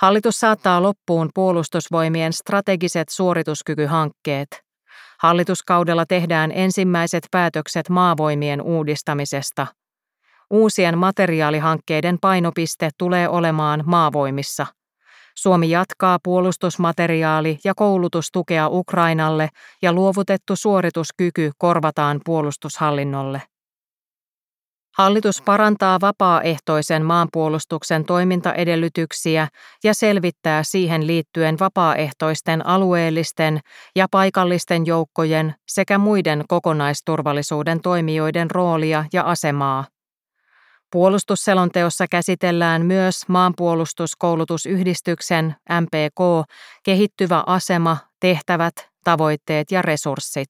Hallitus 0.00 0.40
saattaa 0.40 0.82
loppuun 0.82 1.30
puolustusvoimien 1.34 2.32
strategiset 2.32 3.08
suorituskykyhankkeet. 3.08 4.48
Hallituskaudella 5.22 6.06
tehdään 6.06 6.52
ensimmäiset 6.52 7.26
päätökset 7.30 7.88
maavoimien 7.88 8.62
uudistamisesta. 8.62 9.66
Uusien 10.50 10.98
materiaalihankkeiden 10.98 12.18
painopiste 12.20 12.90
tulee 12.98 13.28
olemaan 13.28 13.82
maavoimissa– 13.86 14.66
Suomi 15.38 15.70
jatkaa 15.70 16.18
puolustusmateriaali- 16.22 17.58
ja 17.64 17.74
koulutustukea 17.76 18.68
Ukrainalle 18.68 19.48
ja 19.82 19.92
luovutettu 19.92 20.56
suorituskyky 20.56 21.52
korvataan 21.58 22.20
puolustushallinnolle. 22.24 23.42
Hallitus 24.96 25.42
parantaa 25.42 25.98
vapaaehtoisen 26.00 27.04
maanpuolustuksen 27.04 28.04
toimintaedellytyksiä 28.04 29.48
ja 29.84 29.94
selvittää 29.94 30.62
siihen 30.62 31.06
liittyen 31.06 31.56
vapaaehtoisten 31.60 32.66
alueellisten 32.66 33.60
ja 33.96 34.06
paikallisten 34.10 34.86
joukkojen 34.86 35.54
sekä 35.68 35.98
muiden 35.98 36.44
kokonaisturvallisuuden 36.48 37.80
toimijoiden 37.80 38.50
roolia 38.50 39.04
ja 39.12 39.22
asemaa. 39.22 39.84
Puolustusselonteossa 40.92 42.04
käsitellään 42.10 42.86
myös 42.86 43.28
maanpuolustuskoulutusyhdistyksen 43.28 45.54
MPK 45.80 46.48
kehittyvä 46.82 47.44
asema, 47.46 47.96
tehtävät, 48.20 48.74
tavoitteet 49.04 49.70
ja 49.70 49.82
resurssit. 49.82 50.48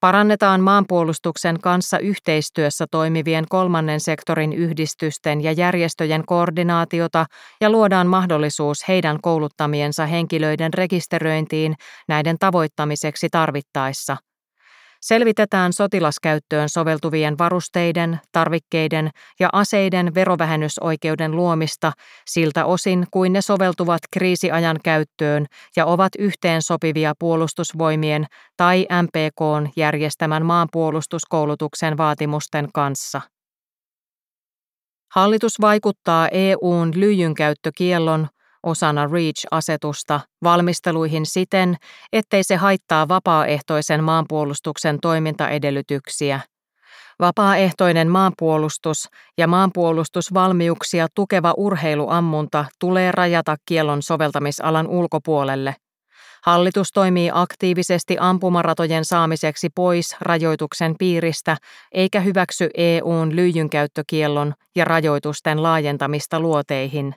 Parannetaan 0.00 0.60
maanpuolustuksen 0.60 1.60
kanssa 1.60 1.98
yhteistyössä 1.98 2.86
toimivien 2.90 3.44
kolmannen 3.48 4.00
sektorin 4.00 4.52
yhdistysten 4.52 5.40
ja 5.40 5.52
järjestöjen 5.52 6.26
koordinaatiota 6.26 7.26
ja 7.60 7.70
luodaan 7.70 8.06
mahdollisuus 8.06 8.88
heidän 8.88 9.18
kouluttamiensa 9.22 10.06
henkilöiden 10.06 10.74
rekisteröintiin 10.74 11.74
näiden 12.08 12.36
tavoittamiseksi 12.38 13.28
tarvittaessa– 13.30 14.16
Selvitetään 15.00 15.72
sotilaskäyttöön 15.72 16.68
soveltuvien 16.68 17.38
varusteiden, 17.38 18.20
tarvikkeiden 18.32 19.10
ja 19.40 19.48
aseiden 19.52 20.14
verovähennysoikeuden 20.14 21.36
luomista 21.36 21.92
siltä 22.26 22.64
osin 22.64 23.06
kuin 23.10 23.32
ne 23.32 23.42
soveltuvat 23.42 24.00
kriisiajan 24.12 24.78
käyttöön 24.84 25.46
ja 25.76 25.86
ovat 25.86 26.12
yhteensopivia 26.18 27.14
puolustusvoimien 27.18 28.26
tai 28.56 28.86
MPKn 29.02 29.68
järjestämän 29.76 30.46
maanpuolustuskoulutuksen 30.46 31.96
vaatimusten 31.96 32.68
kanssa. 32.74 33.20
Hallitus 35.14 35.60
vaikuttaa 35.60 36.28
EUn 36.28 36.92
lyijynkäyttökiellon 36.94 38.28
osana 38.62 39.06
REACH-asetusta 39.06 40.20
valmisteluihin 40.42 41.26
siten, 41.26 41.76
ettei 42.12 42.44
se 42.44 42.56
haittaa 42.56 43.08
vapaaehtoisen 43.08 44.04
maanpuolustuksen 44.04 44.98
toimintaedellytyksiä. 45.02 46.40
Vapaaehtoinen 47.20 48.08
maanpuolustus 48.08 49.08
ja 49.38 49.46
maanpuolustusvalmiuksia 49.46 51.06
tukeva 51.14 51.54
urheiluammunta 51.56 52.64
tulee 52.78 53.12
rajata 53.12 53.56
kiellon 53.66 54.02
soveltamisalan 54.02 54.86
ulkopuolelle. 54.86 55.76
Hallitus 56.44 56.92
toimii 56.92 57.30
aktiivisesti 57.34 58.16
ampumaratojen 58.20 59.04
saamiseksi 59.04 59.68
pois 59.74 60.16
rajoituksen 60.20 60.94
piiristä 60.98 61.56
eikä 61.92 62.20
hyväksy 62.20 62.68
EUn 62.74 63.36
lyijynkäyttökiellon 63.36 64.54
ja 64.76 64.84
rajoitusten 64.84 65.62
laajentamista 65.62 66.40
luoteihin. 66.40 67.14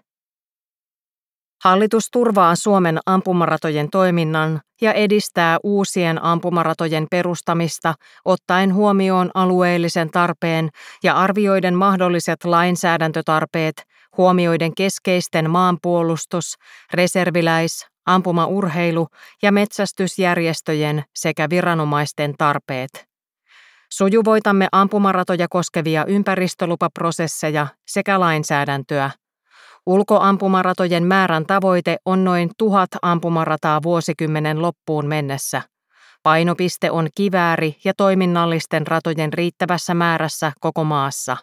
Hallitus 1.63 2.11
turvaa 2.11 2.55
Suomen 2.55 2.99
ampumaratojen 3.05 3.89
toiminnan 3.89 4.61
ja 4.81 4.93
edistää 4.93 5.57
uusien 5.63 6.23
ampumaratojen 6.23 7.07
perustamista 7.11 7.93
ottaen 8.25 8.73
huomioon 8.73 9.31
alueellisen 9.33 10.09
tarpeen 10.09 10.69
ja 11.03 11.15
arvioiden 11.15 11.75
mahdolliset 11.75 12.43
lainsäädäntötarpeet 12.45 13.83
huomioiden 14.17 14.75
keskeisten 14.75 15.49
maanpuolustus, 15.49 16.55
reserviläis, 16.93 17.87
ampumaurheilu 18.05 19.07
ja 19.41 19.51
metsästysjärjestöjen 19.51 21.03
sekä 21.15 21.49
viranomaisten 21.49 22.33
tarpeet. 22.37 23.07
Sujuvoitamme 23.91 24.67
ampumaratoja 24.71 25.47
koskevia 25.47 26.05
ympäristölupaprosesseja 26.05 27.67
sekä 27.87 28.19
lainsäädäntöä– 28.19 29.11
Ulkoampumaratojen 29.85 31.03
määrän 31.03 31.45
tavoite 31.45 31.97
on 32.05 32.23
noin 32.23 32.51
tuhat 32.57 32.89
ampumarataa 33.01 33.83
vuosikymmenen 33.83 34.61
loppuun 34.61 35.05
mennessä. 35.05 35.61
Painopiste 36.23 36.91
on 36.91 37.07
kivääri- 37.15 37.75
ja 37.85 37.93
toiminnallisten 37.97 38.87
ratojen 38.87 39.33
riittävässä 39.33 39.93
määrässä 39.93 40.51
koko 40.59 40.83
maassa. 40.83 41.37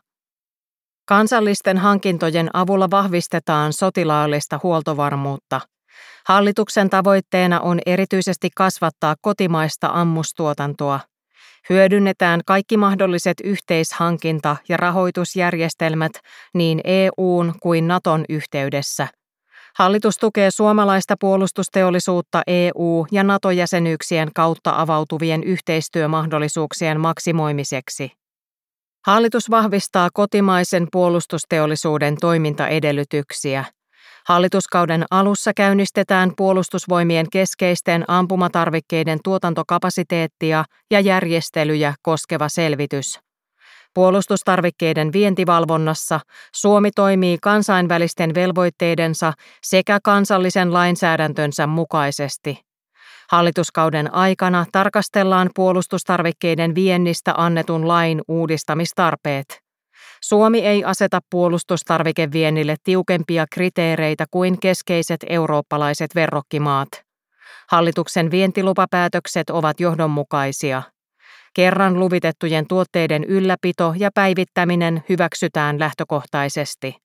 Kansallisten 1.04 1.78
hankintojen 1.78 2.50
avulla 2.52 2.90
vahvistetaan 2.90 3.72
sotilaallista 3.72 4.60
huoltovarmuutta. 4.62 5.60
Hallituksen 6.28 6.90
tavoitteena 6.90 7.60
on 7.60 7.80
erityisesti 7.86 8.48
kasvattaa 8.56 9.14
kotimaista 9.20 9.90
ammustuotantoa. 9.92 11.00
Hyödynnetään 11.70 12.40
kaikki 12.46 12.76
mahdolliset 12.76 13.36
yhteishankinta- 13.44 14.56
ja 14.68 14.76
rahoitusjärjestelmät 14.76 16.12
niin 16.54 16.80
EUn 16.84 17.54
kuin 17.62 17.88
Naton 17.88 18.24
yhteydessä. 18.28 19.08
Hallitus 19.78 20.16
tukee 20.16 20.50
suomalaista 20.50 21.14
puolustusteollisuutta 21.20 22.42
EU- 22.46 23.06
ja 23.12 23.24
NATO-jäsenyyksien 23.24 24.28
kautta 24.34 24.80
avautuvien 24.80 25.44
yhteistyömahdollisuuksien 25.44 27.00
maksimoimiseksi. 27.00 28.12
Hallitus 29.06 29.50
vahvistaa 29.50 30.08
kotimaisen 30.14 30.88
puolustusteollisuuden 30.92 32.16
toimintaedellytyksiä– 32.20 33.64
Hallituskauden 34.26 35.04
alussa 35.10 35.52
käynnistetään 35.56 36.32
puolustusvoimien 36.36 37.26
keskeisten 37.32 38.04
ampumatarvikkeiden 38.08 39.18
tuotantokapasiteettia 39.24 40.64
ja 40.90 41.00
järjestelyjä 41.00 41.94
koskeva 42.02 42.48
selvitys. 42.48 43.18
Puolustustarvikkeiden 43.94 45.12
vientivalvonnassa 45.12 46.20
Suomi 46.54 46.90
toimii 46.90 47.38
kansainvälisten 47.42 48.34
velvoitteidensa 48.34 49.32
sekä 49.62 49.98
kansallisen 50.04 50.72
lainsäädäntönsä 50.72 51.66
mukaisesti. 51.66 52.58
Hallituskauden 53.30 54.14
aikana 54.14 54.66
tarkastellaan 54.72 55.50
puolustustarvikkeiden 55.54 56.74
viennistä 56.74 57.34
annetun 57.36 57.88
lain 57.88 58.20
uudistamistarpeet. 58.28 59.59
Suomi 60.22 60.58
ei 60.58 60.84
aseta 60.84 61.20
puolustustarvikeviennille 61.30 62.76
tiukempia 62.84 63.46
kriteereitä 63.52 64.24
kuin 64.30 64.60
keskeiset 64.60 65.20
eurooppalaiset 65.28 66.14
verrokkimaat. 66.14 66.88
Hallituksen 67.70 68.30
vientilupapäätökset 68.30 69.50
ovat 69.50 69.80
johdonmukaisia. 69.80 70.82
Kerran 71.54 71.98
luvitettujen 71.98 72.66
tuotteiden 72.66 73.24
ylläpito 73.24 73.94
ja 73.96 74.10
päivittäminen 74.14 75.04
hyväksytään 75.08 75.78
lähtökohtaisesti. 75.78 76.96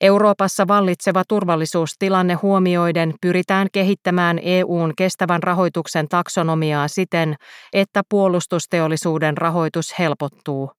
Euroopassa 0.00 0.68
vallitseva 0.68 1.22
turvallisuustilanne 1.28 2.34
huomioiden 2.34 3.14
pyritään 3.20 3.68
kehittämään 3.72 4.38
EUn 4.42 4.92
kestävän 4.96 5.42
rahoituksen 5.42 6.08
taksonomiaa 6.08 6.88
siten, 6.88 7.34
että 7.72 8.02
puolustusteollisuuden 8.08 9.38
rahoitus 9.38 9.98
helpottuu. 9.98 10.77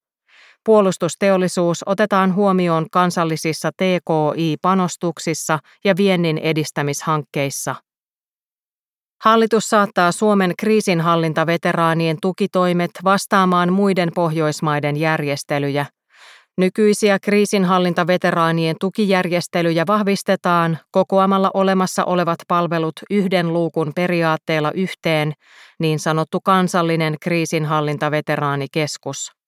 Puolustusteollisuus 0.70 1.84
otetaan 1.86 2.36
huomioon 2.36 2.86
kansallisissa 2.92 3.72
TKI-panostuksissa 3.72 5.60
ja 5.86 5.98
viennin 5.98 6.38
edistämishankkeissa. 6.38 7.76
Hallitus 9.24 9.70
saattaa 9.70 10.12
Suomen 10.12 10.54
kriisinhallintaveteraanien 10.60 12.18
tukitoimet 12.22 12.92
vastaamaan 13.04 13.74
muiden 13.74 14.12
Pohjoismaiden 14.16 14.98
järjestelyjä. 14.98 15.86
Nykyisiä 16.58 17.20
kriisinhallintaveteraanien 17.22 18.76
tukijärjestelyjä 18.80 19.84
vahvistetaan 19.88 20.78
kokoamalla 20.92 21.52
olemassa 21.54 22.06
olevat 22.06 22.40
palvelut 22.48 22.96
yhden 23.10 23.54
luukun 23.54 23.92
periaatteella 23.96 24.72
yhteen, 24.72 25.34
niin 25.80 26.00
sanottu 26.00 26.40
kansallinen 26.42 27.16
kriisinhallintaveteraanikeskus. 27.22 29.39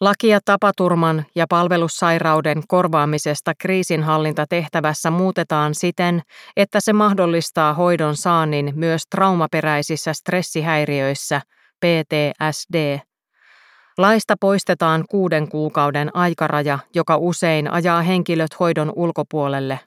Lakia 0.00 0.38
tapaturman 0.44 1.24
ja 1.34 1.46
palvelussairauden 1.48 2.62
korvaamisesta 2.68 3.52
kriisinhallintatehtävässä 3.58 5.10
muutetaan 5.10 5.74
siten, 5.74 6.22
että 6.56 6.80
se 6.80 6.92
mahdollistaa 6.92 7.74
hoidon 7.74 8.16
saannin 8.16 8.72
myös 8.74 9.02
traumaperäisissä 9.10 10.12
stressihäiriöissä, 10.12 11.40
PTSD. 11.80 12.98
Laista 13.98 14.34
poistetaan 14.40 15.04
kuuden 15.10 15.48
kuukauden 15.48 16.16
aikaraja, 16.16 16.78
joka 16.94 17.16
usein 17.16 17.72
ajaa 17.72 18.02
henkilöt 18.02 18.60
hoidon 18.60 18.92
ulkopuolelle. 18.96 19.80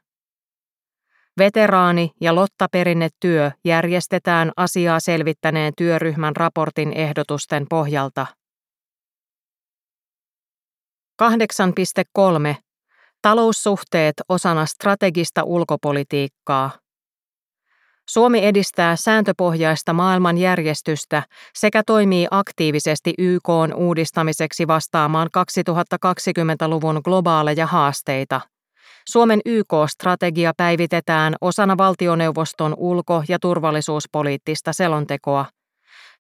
Veteraani- 1.38 2.12
ja 2.22 2.36
lottaperinnetyö 2.36 3.52
järjestetään 3.66 4.52
asiaa 4.58 5.00
selvittäneen 5.00 5.74
työryhmän 5.78 6.36
raportin 6.36 6.94
ehdotusten 6.94 7.66
pohjalta. 7.70 8.41
8.3. 11.22 12.56
Taloussuhteet 13.22 14.14
osana 14.30 14.66
strategista 14.66 15.44
ulkopolitiikkaa. 15.44 16.72
Suomi 18.10 18.46
edistää 18.46 18.96
sääntöpohjaista 18.96 19.94
maailmanjärjestystä 19.94 21.24
sekä 21.54 21.84
toimii 21.86 22.28
aktiivisesti 22.32 23.14
YK 23.18 23.50
uudistamiseksi 23.76 24.68
vastaamaan 24.68 25.30
2020-luvun 25.38 27.02
globaaleja 27.04 27.68
haasteita. 27.68 28.42
Suomen 29.10 29.40
YK-strategia 29.46 30.54
päivitetään 30.58 31.36
osana 31.42 31.78
valtioneuvoston 31.78 32.76
ulko- 32.78 33.24
ja 33.28 33.40
turvallisuuspoliittista 33.40 34.74
selontekoa– 34.74 35.46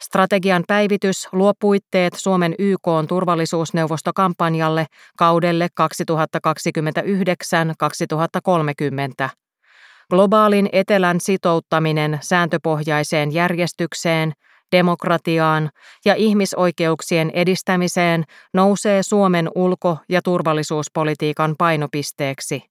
Strategian 0.01 0.63
päivitys 0.67 1.27
luo 1.31 1.53
puitteet 1.59 2.13
Suomen 2.13 2.55
YK 2.59 2.87
turvallisuusneuvostokampanjalle 3.07 4.85
kaudelle 5.17 5.67
2029-2030. 9.25 9.29
Globaalin 10.09 10.69
etelän 10.71 11.19
sitouttaminen 11.19 12.19
sääntöpohjaiseen 12.21 13.33
järjestykseen, 13.33 14.31
demokratiaan 14.71 15.69
ja 16.05 16.15
ihmisoikeuksien 16.15 17.31
edistämiseen 17.33 18.23
nousee 18.53 19.03
Suomen 19.03 19.49
ulko- 19.55 19.97
ja 20.09 20.21
turvallisuuspolitiikan 20.21 21.55
painopisteeksi. 21.57 22.70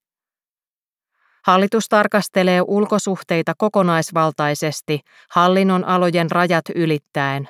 Hallitus 1.47 1.89
tarkastelee 1.89 2.63
ulkosuhteita 2.67 3.53
kokonaisvaltaisesti 3.59 5.01
hallinnon 5.31 5.85
alojen 5.85 6.31
rajat 6.31 6.65
ylittäen. 6.75 7.49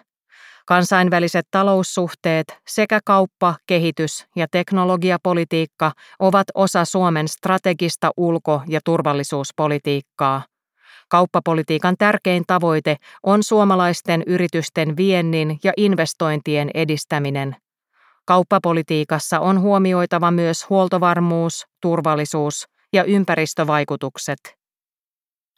Kansainväliset 0.66 1.46
taloussuhteet 1.50 2.58
sekä 2.68 3.00
kauppa, 3.04 3.54
kehitys 3.66 4.26
ja 4.36 4.46
teknologiapolitiikka 4.50 5.92
ovat 6.18 6.46
osa 6.54 6.84
Suomen 6.84 7.28
strategista 7.28 8.10
ulko- 8.16 8.62
ja 8.68 8.80
turvallisuuspolitiikkaa. 8.84 10.42
Kauppapolitiikan 11.08 11.94
tärkein 11.98 12.44
tavoite 12.46 12.96
on 13.22 13.42
suomalaisten 13.42 14.22
yritysten 14.26 14.96
viennin 14.96 15.58
ja 15.64 15.72
investointien 15.76 16.70
edistäminen– 16.74 17.56
Kauppapolitiikassa 18.30 19.40
on 19.40 19.60
huomioitava 19.60 20.30
myös 20.30 20.70
huoltovarmuus, 20.70 21.66
turvallisuus 21.80 22.68
ja 22.92 23.04
ympäristövaikutukset. 23.04 24.38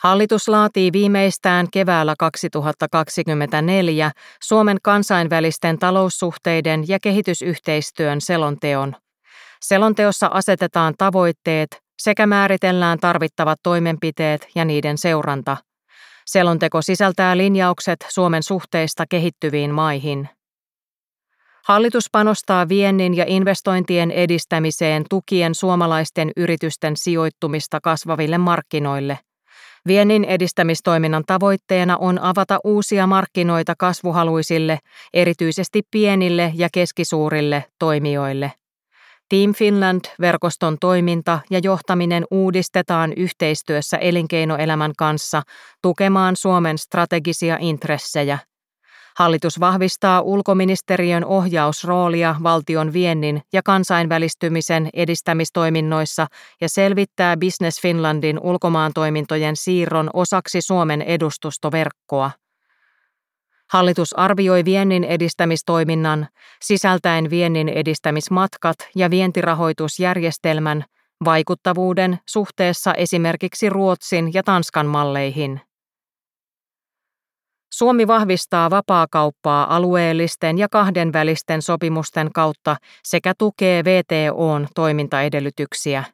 Hallitus 0.03 0.49
laatii 0.49 0.93
viimeistään 0.93 1.67
keväällä 1.73 2.15
2024 2.19 4.11
Suomen 4.43 4.79
kansainvälisten 4.83 5.79
taloussuhteiden 5.79 6.89
ja 6.89 6.99
kehitysyhteistyön 7.03 8.21
selonteon. 8.21 8.97
Selonteossa 9.63 10.31
asetetaan 10.33 10.95
tavoitteet 10.99 11.83
sekä 11.99 12.27
määritellään 12.27 12.99
tarvittavat 12.99 13.59
toimenpiteet 13.63 14.49
ja 14.55 14.65
niiden 14.65 14.99
seuranta. 14.99 15.57
Selonteko 16.27 16.83
sisältää 16.83 17.37
linjaukset 17.37 18.07
Suomen 18.09 18.43
suhteista 18.43 19.05
kehittyviin 19.09 19.75
maihin. 19.75 20.29
Hallitus 21.65 22.05
panostaa 22.13 22.69
viennin 22.69 23.17
ja 23.17 23.25
investointien 23.29 24.11
edistämiseen 24.11 25.05
tukien 25.11 25.55
suomalaisten 25.55 26.31
yritysten 26.37 26.97
sijoittumista 26.97 27.81
kasvaville 27.83 28.39
markkinoille. 28.39 29.19
Viennin 29.87 30.25
edistämistoiminnan 30.25 31.23
tavoitteena 31.27 31.97
on 31.97 32.19
avata 32.19 32.59
uusia 32.65 33.07
markkinoita 33.07 33.75
kasvuhaluisille, 33.79 34.79
erityisesti 35.15 35.83
pienille 35.91 36.53
ja 36.55 36.69
keskisuurille 36.73 37.65
toimijoille. 37.79 38.53
Team 39.29 39.55
Finland-verkoston 39.55 40.77
toiminta 40.81 41.41
ja 41.51 41.61
johtaminen 41.63 42.25
uudistetaan 42.31 43.13
yhteistyössä 43.17 43.97
elinkeinoelämän 43.97 44.93
kanssa 44.99 45.43
tukemaan 45.83 46.37
Suomen 46.37 46.79
strategisia 46.79 47.57
intressejä– 47.61 48.39
Hallitus 49.19 49.61
vahvistaa 49.61 50.21
ulkoministeriön 50.21 51.25
ohjausroolia 51.25 52.37
valtion 52.43 52.93
viennin 52.93 53.43
ja 53.53 53.63
kansainvälistymisen 53.63 54.89
edistämistoiminnoissa 54.95 56.27
ja 56.61 56.69
selvittää 56.69 57.37
Business 57.37 57.81
Finlandin 57.81 58.41
ulkomaantoimintojen 58.43 59.57
siirron 59.57 60.11
osaksi 60.13 60.61
Suomen 60.61 61.03
edustustoverkkoa. 61.03 62.31
Hallitus 63.73 64.19
arvioi 64.19 64.65
viennin 64.65 65.05
edistämistoiminnan 65.05 66.29
sisältäen 66.63 67.31
viennin 67.31 67.69
edistämismatkat 67.69 68.77
ja 68.97 69.11
vientirahoitusjärjestelmän 69.11 70.85
vaikuttavuuden 71.25 72.19
suhteessa 72.29 72.95
esimerkiksi 72.95 73.69
Ruotsin 73.69 74.35
ja 74.35 74.43
Tanskan 74.43 74.87
malleihin. 74.87 75.61
Suomi 77.73 78.07
vahvistaa 78.07 78.71
vapaakauppaa 78.71 79.77
alueellisten 79.77 80.59
ja 80.59 80.69
kahdenvälisten 80.69 81.63
sopimusten 81.63 82.33
kautta 82.33 82.77
sekä 83.05 83.33
tukee 83.39 83.85
VTOn 83.85 84.67
toimintaedellytyksiä. 84.75 86.05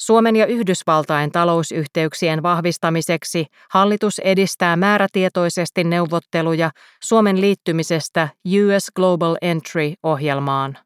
Suomen 0.00 0.36
ja 0.36 0.46
Yhdysvaltain 0.46 1.32
talousyhteyksien 1.32 2.42
vahvistamiseksi 2.42 3.46
hallitus 3.70 4.18
edistää 4.18 4.76
määrätietoisesti 4.76 5.84
neuvotteluja 5.84 6.70
Suomen 7.04 7.40
liittymisestä 7.40 8.28
US 8.46 8.90
Global 8.96 9.36
Entry-ohjelmaan. 9.42 10.78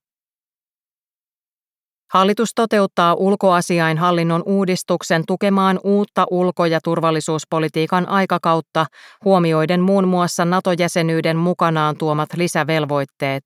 Hallitus 2.12 2.54
toteuttaa 2.54 3.14
ulkoasiainhallinnon 3.14 4.42
uudistuksen 4.46 5.22
tukemaan 5.26 5.80
uutta 5.84 6.24
ulko- 6.30 6.66
ja 6.66 6.80
turvallisuuspolitiikan 6.84 8.08
aikakautta 8.08 8.86
huomioiden 9.24 9.80
muun 9.80 10.08
muassa 10.08 10.44
NATO-jäsenyyden 10.44 11.36
mukanaan 11.36 11.96
tuomat 11.96 12.28
lisävelvoitteet. 12.36 13.42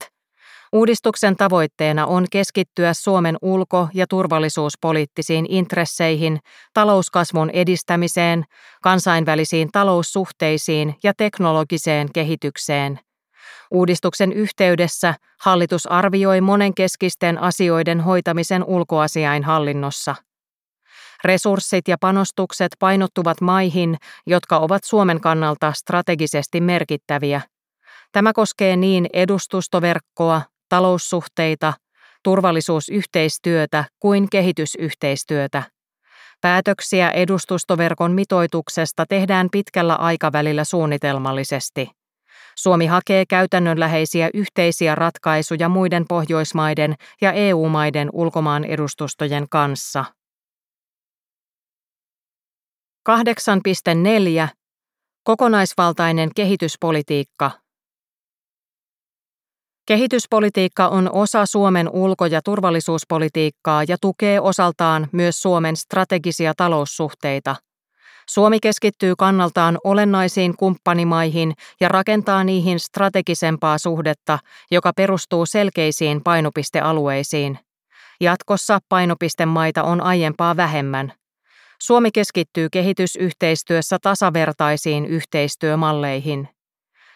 Uudistuksen 0.72 1.36
tavoitteena 1.36 2.06
on 2.06 2.26
keskittyä 2.30 2.94
Suomen 2.94 3.36
ulko- 3.42 3.88
ja 3.94 4.06
turvallisuuspoliittisiin 4.06 5.46
intresseihin, 5.48 6.38
talouskasvun 6.74 7.50
edistämiseen, 7.50 8.44
kansainvälisiin 8.82 9.68
taloussuhteisiin 9.72 10.94
ja 11.02 11.12
teknologiseen 11.16 12.08
kehitykseen– 12.12 13.00
Uudistuksen 13.70 14.32
yhteydessä 14.32 15.14
hallitus 15.40 15.86
arvioi 15.86 16.40
monenkeskisten 16.40 17.38
asioiden 17.38 18.00
hoitamisen 18.00 18.64
ulkoasiainhallinnossa. 18.64 20.14
Resurssit 21.24 21.88
ja 21.88 21.96
panostukset 22.00 22.72
painottuvat 22.78 23.40
maihin, 23.40 23.96
jotka 24.26 24.58
ovat 24.58 24.84
Suomen 24.84 25.20
kannalta 25.20 25.72
strategisesti 25.72 26.60
merkittäviä. 26.60 27.40
Tämä 28.12 28.32
koskee 28.32 28.76
niin 28.76 29.06
edustustoverkkoa, 29.12 30.42
taloussuhteita, 30.68 31.72
turvallisuusyhteistyötä 32.22 33.84
kuin 33.98 34.30
kehitysyhteistyötä. 34.30 35.62
Päätöksiä 36.40 37.10
edustustoverkon 37.10 38.12
mitoituksesta 38.12 39.06
tehdään 39.08 39.48
pitkällä 39.52 39.94
aikavälillä 39.94 40.64
suunnitelmallisesti. 40.64 41.99
Suomi 42.62 42.86
hakee 42.86 43.24
käytännönläheisiä 43.26 44.30
yhteisiä 44.34 44.94
ratkaisuja 44.94 45.68
muiden 45.68 46.04
Pohjoismaiden 46.08 46.94
ja 47.20 47.32
EU-maiden 47.32 48.08
ulkomaan 48.12 48.64
edustustojen 48.64 49.46
kanssa. 49.50 50.04
8.4. 53.10 54.48
Kokonaisvaltainen 55.24 56.30
kehityspolitiikka. 56.36 57.50
Kehityspolitiikka 59.86 60.88
on 60.88 61.10
osa 61.12 61.46
Suomen 61.46 61.88
ulko- 61.88 62.26
ja 62.26 62.42
turvallisuuspolitiikkaa 62.42 63.84
ja 63.88 63.96
tukee 64.00 64.40
osaltaan 64.40 65.08
myös 65.12 65.42
Suomen 65.42 65.76
strategisia 65.76 66.52
taloussuhteita– 66.56 67.56
Suomi 68.30 68.60
keskittyy 68.60 69.14
kannaltaan 69.16 69.78
olennaisiin 69.84 70.56
kumppanimaihin 70.56 71.52
ja 71.80 71.88
rakentaa 71.88 72.44
niihin 72.44 72.80
strategisempaa 72.80 73.78
suhdetta, 73.78 74.38
joka 74.70 74.92
perustuu 74.96 75.46
selkeisiin 75.46 76.20
painopistealueisiin. 76.24 77.58
Jatkossa 78.20 78.78
painopistemaita 78.88 79.82
on 79.82 80.00
aiempaa 80.00 80.56
vähemmän. 80.56 81.12
Suomi 81.82 82.10
keskittyy 82.10 82.68
kehitysyhteistyössä 82.72 83.98
tasavertaisiin 84.02 85.06
yhteistyömalleihin. 85.06 86.48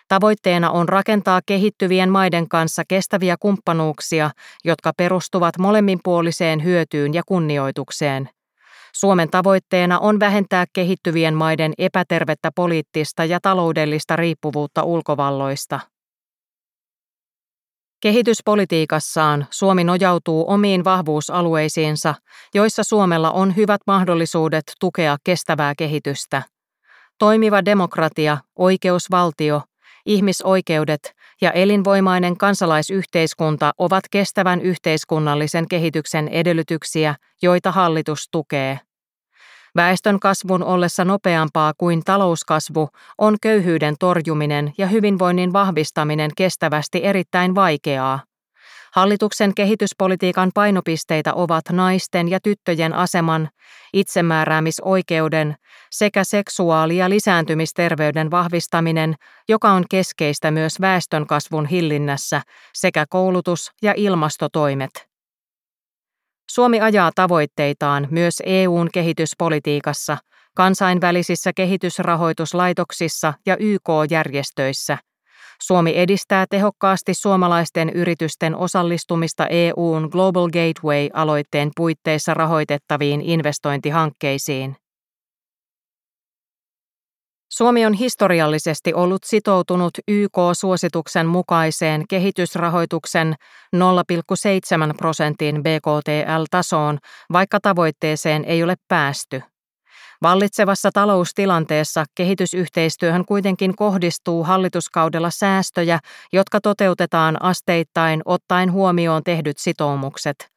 Tavoitteena 0.09 0.70
on 0.70 0.88
rakentaa 0.88 1.40
kehittyvien 1.46 2.11
maiden 2.11 2.48
kanssa 2.48 2.83
kestäviä 2.88 3.37
kumppanuuksia, 3.40 4.31
jotka 4.64 4.92
perustuvat 4.96 5.59
molemminpuoliseen 5.59 6.64
hyötyyn 6.64 7.14
ja 7.14 7.22
kunnioitukseen– 7.27 8.29
Suomen 8.94 9.30
tavoitteena 9.30 9.98
on 9.98 10.20
vähentää 10.20 10.64
kehittyvien 10.72 11.35
maiden 11.35 11.72
epätervettä 11.78 12.50
poliittista 12.54 13.24
ja 13.24 13.38
taloudellista 13.42 14.16
riippuvuutta 14.16 14.83
ulkovalloista. 14.83 15.80
Kehityspolitiikassaan 18.00 19.46
Suomi 19.50 19.85
nojautuu 19.85 20.44
omiin 20.48 20.85
vahvuusalueisiinsa, 20.85 22.14
joissa 22.54 22.85
Suomella 22.85 23.30
on 23.30 23.57
hyvät 23.57 23.80
mahdollisuudet 23.87 24.64
tukea 24.80 25.16
kestävää 25.24 25.74
kehitystä. 25.78 26.42
Toimiva 27.18 27.64
demokratia, 27.64 28.38
oikeusvaltio, 28.59 29.62
ihmisoikeudet 30.07 31.14
ja 31.44 31.50
elinvoimainen 31.50 32.37
kansalaisyhteiskunta 32.37 33.72
ovat 33.78 34.04
kestävän 34.11 34.61
yhteiskunnallisen 34.61 35.68
kehityksen 35.68 36.28
edellytyksiä, 36.28 37.14
joita 37.42 37.72
hallitus 37.72 38.28
tukee. 38.30 38.80
Väestön 39.76 40.20
kasvun 40.20 40.62
ollessa 40.62 41.04
nopeampaa 41.04 41.72
kuin 41.78 42.02
talouskasvu 42.04 42.88
on 43.18 43.37
köyhyyden 43.42 43.94
torjuminen 44.00 44.72
ja 44.78 44.87
hyvinvoinnin 44.87 45.52
vahvistaminen 45.52 46.30
kestävästi 46.37 47.04
erittäin 47.04 47.54
vaikeaa. 47.54 48.20
Hallituksen 48.94 49.54
kehityspolitiikan 49.54 50.50
painopisteitä 50.54 51.35
ovat 51.35 51.64
naisten 51.70 52.28
ja 52.28 52.40
tyttöjen 52.40 52.92
aseman, 52.92 53.48
itsemääräämisoikeuden 53.92 55.54
sekä 55.98 56.24
seksuaali- 56.24 56.96
ja 56.96 57.11
lisääntymisterveyden 57.11 58.30
vahvistaminen, 58.30 59.14
joka 59.48 59.70
on 59.70 59.85
keskeistä 59.90 60.50
myös 60.50 60.80
väestönkasvun 60.80 61.66
hillinnässä, 61.66 62.42
sekä 62.74 63.04
koulutus- 63.11 63.70
ja 63.83 63.94
ilmastotoimet. 63.96 65.09
Suomi 66.50 66.80
ajaa 66.80 67.11
tavoitteitaan 67.14 68.09
myös 68.11 68.35
EUn 68.46 68.88
kehityspolitiikassa, 68.94 70.16
kansainvälisissä 70.57 71.52
kehitysrahoituslaitoksissa 71.57 73.35
ja 73.46 73.57
YK-järjestöissä– 73.61 74.98
Suomi 75.62 75.92
edistää 75.96 76.46
tehokkaasti 76.50 77.14
suomalaisten 77.14 77.90
yritysten 77.90 78.57
osallistumista 78.57 79.46
EUn 79.46 80.09
Global 80.12 80.48
Gateway-aloitteen 80.48 81.70
puitteissa 81.76 82.35
rahoitettaviin 82.35 83.20
investointihankkeisiin. 83.20 84.76
Suomi 87.56 87.86
on 87.86 87.92
historiallisesti 87.92 88.94
ollut 88.94 89.24
sitoutunut 89.24 89.90
YK-suosituksen 90.08 91.26
mukaiseen 91.26 92.04
kehitysrahoituksen 92.08 93.34
0,7 93.76 94.94
prosentin 94.96 95.62
BKTL-tasoon, 95.62 96.98
vaikka 97.32 97.60
tavoitteeseen 97.60 98.44
ei 98.44 98.62
ole 98.62 98.74
päästy. 98.88 99.42
Vallitsevassa 100.22 100.90
taloustilanteessa 100.92 102.04
kehitysyhteistyöhön 102.14 103.24
kuitenkin 103.24 103.76
kohdistuu 103.76 104.44
hallituskaudella 104.44 105.30
säästöjä, 105.30 105.98
jotka 106.32 106.60
toteutetaan 106.60 107.42
asteittain 107.42 108.22
ottaen 108.24 108.72
huomioon 108.72 109.22
tehdyt 109.22 109.58
sitoumukset– 109.58 110.36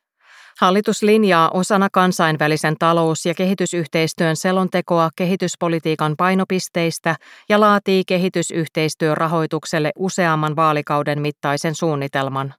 Hallitus 0.61 1.03
linjaa 1.03 1.49
osana 1.49 1.87
kansainvälisen 1.91 2.75
talous- 2.79 3.25
ja 3.25 3.33
kehitysyhteistyön 3.33 4.35
selontekoa 4.35 5.09
kehityspolitiikan 5.15 6.15
painopisteistä 6.17 7.15
ja 7.49 7.59
laatii 7.59 8.03
kehitysyhteistyörahoitukselle 8.07 9.91
useamman 9.95 10.55
vaalikauden 10.55 11.21
mittaisen 11.21 11.75
suunnitelman. 11.75 12.53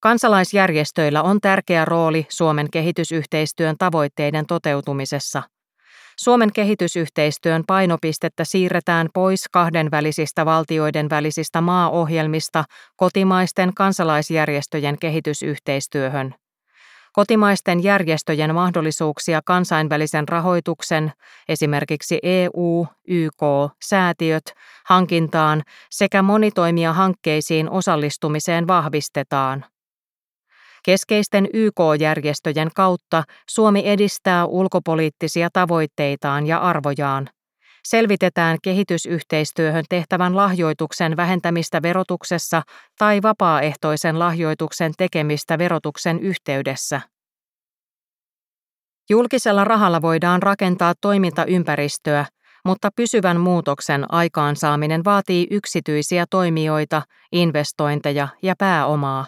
Kansalaisjärjestöillä 0.00 1.22
on 1.22 1.40
tärkeä 1.40 1.84
rooli 1.84 2.26
Suomen 2.28 2.70
kehitysyhteistyön 2.70 3.76
tavoitteiden 3.78 4.46
toteutumisessa. 4.46 5.42
Suomen 6.18 6.52
kehitysyhteistyön 6.52 7.62
painopistettä 7.66 8.44
siirretään 8.44 9.08
pois 9.14 9.48
kahdenvälisistä 9.52 10.44
valtioiden 10.44 11.10
välisistä 11.10 11.60
maaohjelmista 11.60 12.64
kotimaisten 12.96 13.74
kansalaisjärjestöjen 13.74 14.98
kehitysyhteistyöhön. 14.98 16.39
Kotimaisten 17.12 17.82
järjestöjen 17.82 18.54
mahdollisuuksia 18.54 19.40
kansainvälisen 19.44 20.28
rahoituksen, 20.28 21.12
esimerkiksi 21.48 22.18
EU, 22.22 22.86
YK, 23.08 23.42
säätiöt, 23.82 24.44
hankintaan 24.86 25.62
sekä 25.90 26.22
monitoimia 26.22 26.92
hankkeisiin 26.92 27.70
osallistumiseen 27.70 28.66
vahvistetaan. 28.66 29.64
Keskeisten 30.84 31.48
YK-järjestöjen 31.52 32.70
kautta 32.74 33.22
Suomi 33.48 33.82
edistää 33.84 34.46
ulkopoliittisia 34.46 35.48
tavoitteitaan 35.52 36.46
ja 36.46 36.58
arvojaan. 36.58 37.28
Selvitetään 37.84 38.58
kehitysyhteistyöhön 38.62 39.84
tehtävän 39.88 40.36
lahjoituksen 40.36 41.16
vähentämistä 41.16 41.82
verotuksessa 41.82 42.62
tai 42.98 43.22
vapaaehtoisen 43.22 44.18
lahjoituksen 44.18 44.92
tekemistä 44.98 45.58
verotuksen 45.58 46.20
yhteydessä. 46.20 47.00
Julkisella 49.10 49.64
rahalla 49.64 50.02
voidaan 50.02 50.42
rakentaa 50.42 50.94
toimintaympäristöä, 51.00 52.26
mutta 52.64 52.90
pysyvän 52.96 53.40
muutoksen 53.40 54.12
aikaansaaminen 54.14 55.04
vaatii 55.04 55.46
yksityisiä 55.50 56.24
toimijoita, 56.30 57.02
investointeja 57.32 58.28
ja 58.42 58.54
pääomaa. 58.58 59.26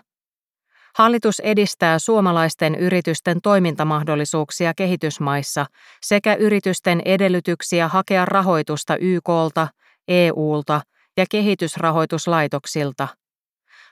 Hallitus 0.99 1.41
edistää 1.41 1.99
suomalaisten 1.99 2.75
yritysten 2.75 3.41
toimintamahdollisuuksia 3.43 4.75
kehitysmaissa 4.75 5.67
sekä 6.03 6.35
yritysten 6.35 7.03
edellytyksiä 7.05 7.89
hakea 7.89 8.25
rahoitusta 8.25 8.97
YKlta, 8.97 9.69
EUlta 10.09 10.81
ja 11.17 11.25
kehitysrahoituslaitoksilta. 11.31 13.09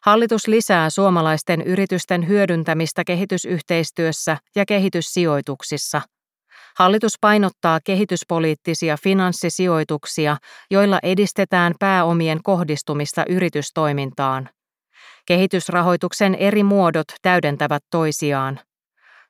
Hallitus 0.02 0.48
lisää 0.48 0.90
suomalaisten 0.90 1.62
yritysten 1.62 2.28
hyödyntämistä 2.28 3.04
kehitysyhteistyössä 3.04 4.36
ja 4.56 4.64
kehityssijoituksissa. 4.66 6.02
Hallitus 6.78 7.12
painottaa 7.20 7.80
kehityspoliittisia 7.84 8.96
finanssisijoituksia, 9.02 10.36
joilla 10.70 10.98
edistetään 11.02 11.74
pääomien 11.80 12.42
kohdistumista 12.42 13.24
yritystoimintaan. 13.28 14.48
Kehitysrahoituksen 15.26 16.34
eri 16.34 16.62
muodot 16.62 17.06
täydentävät 17.22 17.82
toisiaan. 17.90 18.60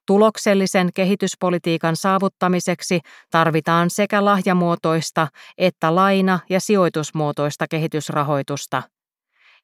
Tuloksellisen 0.07 0.89
kehityspolitiikan 0.93 1.95
saavuttamiseksi 1.95 2.99
tarvitaan 3.31 3.89
sekä 3.89 4.25
lahjamuotoista 4.25 5.27
että 5.57 5.95
laina- 5.95 6.39
ja 6.49 6.59
sijoitusmuotoista 6.59 7.65
kehitysrahoitusta. 7.69 8.83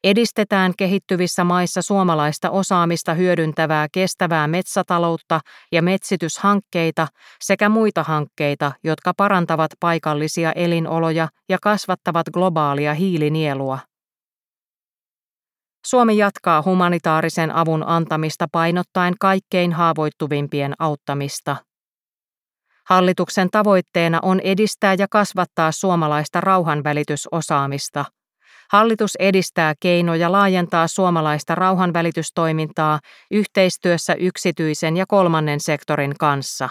Edistetään 0.03 0.73
kehittyvissä 0.77 1.43
maissa 1.43 1.81
suomalaista 1.81 2.49
osaamista 2.49 3.13
hyödyntävää 3.13 3.87
kestävää 3.91 4.47
metsätaloutta 4.47 5.39
ja 5.71 5.81
metsityshankkeita 5.81 7.07
sekä 7.41 7.69
muita 7.69 8.03
hankkeita, 8.03 8.71
jotka 8.83 9.13
parantavat 9.17 9.71
paikallisia 9.79 10.51
elinoloja 10.51 11.27
ja 11.49 11.57
kasvattavat 11.61 12.27
globaalia 12.33 12.93
hiilinielua. 12.93 13.79
Suomi 15.89 16.17
jatkaa 16.17 16.61
humanitaarisen 16.65 17.55
avun 17.55 17.83
antamista 17.87 18.47
painottaen 18.51 19.13
kaikkein 19.19 19.73
haavoittuvimpien 19.73 20.73
auttamista. 20.79 21.55
Hallituksen 22.87 23.49
tavoitteena 23.51 24.19
on 24.21 24.39
edistää 24.39 24.95
ja 24.97 25.07
kasvattaa 25.11 25.71
suomalaista 25.71 26.41
rauhanvälitysosaamista. 26.41 28.05
Hallitus 28.71 29.15
edistää 29.19 29.73
keinoja 29.79 30.31
laajentaa 30.31 30.87
suomalaista 30.87 31.55
rauhanvälitystoimintaa 31.55 32.99
yhteistyössä 33.31 34.13
yksityisen 34.13 34.97
ja 34.97 35.05
kolmannen 35.07 35.59
sektorin 35.59 36.13
kanssa. 36.19 36.69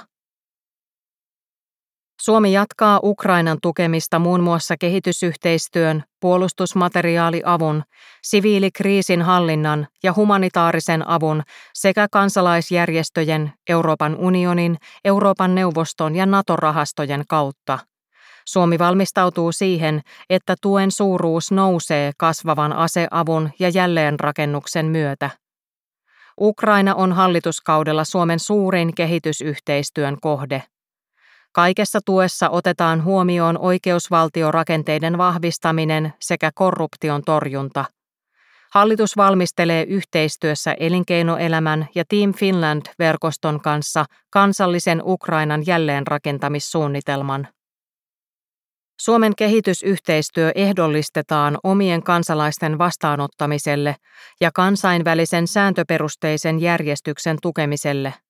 Suomi 2.26 2.52
jatkaa 2.52 3.00
Ukrainan 3.02 3.58
tukemista 3.62 4.18
muun 4.18 4.40
muassa 4.40 4.76
kehitysyhteistyön, 4.76 6.02
puolustusmateriaaliavun, 6.20 7.82
siviilikriisin 8.22 9.22
hallinnan 9.22 9.86
ja 10.02 10.12
humanitaarisen 10.16 11.08
avun 11.08 11.42
sekä 11.74 12.06
kansalaisjärjestöjen, 12.12 13.52
Euroopan 13.68 14.16
unionin, 14.16 14.76
Euroopan 15.04 15.54
neuvoston 15.54 16.16
ja 16.16 16.26
NATO-rahastojen 16.26 17.24
kautta. 17.28 17.78
Suomi 18.44 18.78
valmistautuu 18.78 19.52
siihen, 19.52 20.00
että 20.30 20.54
tuen 20.62 20.90
suuruus 20.90 21.52
nousee 21.52 22.12
kasvavan 22.18 22.72
aseavun 22.72 23.50
ja 23.58 23.68
jälleenrakennuksen 23.68 24.86
myötä. 24.86 25.30
Ukraina 26.40 26.94
on 26.94 27.12
hallituskaudella 27.12 28.04
Suomen 28.04 28.38
suurin 28.38 28.94
kehitysyhteistyön 28.94 30.16
kohde. 30.20 30.62
Kaikessa 31.56 32.00
tuessa 32.06 32.50
otetaan 32.50 33.04
huomioon 33.04 33.58
oikeusvaltiorakenteiden 33.58 35.18
vahvistaminen 35.18 36.12
sekä 36.20 36.50
korruption 36.54 37.22
torjunta. 37.22 37.84
Hallitus 38.72 39.16
valmistelee 39.16 39.82
yhteistyössä 39.82 40.76
elinkeinoelämän 40.80 41.88
ja 41.94 42.04
Team 42.08 42.34
Finland-verkoston 42.34 43.60
kanssa 43.60 44.04
kansallisen 44.30 45.02
Ukrainan 45.04 45.62
jälleenrakentamissuunnitelman. 45.66 47.48
Suomen 49.00 49.32
kehitysyhteistyö 49.36 50.52
ehdollistetaan 50.54 51.58
omien 51.64 52.02
kansalaisten 52.02 52.78
vastaanottamiselle 52.78 53.96
ja 54.40 54.50
kansainvälisen 54.54 55.46
sääntöperusteisen 55.46 56.60
järjestyksen 56.60 57.36
tukemiselle– 57.42 58.14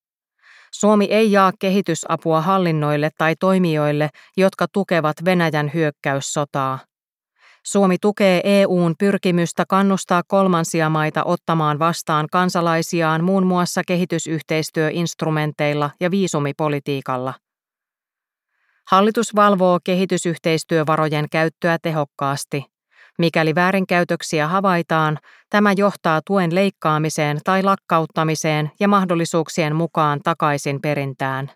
Suomi 0.81 1.05
ei 1.05 1.33
jaa 1.33 1.53
kehitysapua 1.59 2.41
hallinnoille 2.41 3.11
tai 3.19 3.35
toimijoille, 3.41 4.09
jotka 4.37 4.67
tukevat 4.73 5.17
Venäjän 5.25 5.71
hyökkäyssotaa. 5.75 6.79
Suomi 7.67 7.97
tukee 8.01 8.41
EUn 8.45 8.95
pyrkimystä 8.99 9.65
kannustaa 9.69 10.23
kolmansia 10.29 10.91
maita 10.91 11.25
ottamaan 11.25 11.79
vastaan 11.79 12.27
kansalaisiaan 12.33 13.25
muun 13.25 13.47
muassa 13.47 13.83
kehitysyhteistyöinstrumenteilla 13.87 15.91
ja 16.01 16.11
viisumipolitiikalla. 16.11 17.35
Hallitus 18.91 19.35
valvoo 19.35 19.79
kehitysyhteistyövarojen 19.85 21.27
käyttöä 21.31 21.79
tehokkaasti– 21.83 22.65
Mikäli 23.19 23.55
väärinkäytöksiä 23.55 24.49
havaitaan, 24.49 25.19
tämä 25.51 25.73
johtaa 25.77 26.21
tuen 26.27 26.55
leikkaamiseen 26.55 27.39
tai 27.45 27.63
lakkauttamiseen 27.63 28.71
ja 28.81 28.89
mahdollisuuksien 28.89 29.77
mukaan 29.77 30.21
takaisin 30.25 30.81
perintään. 30.81 31.51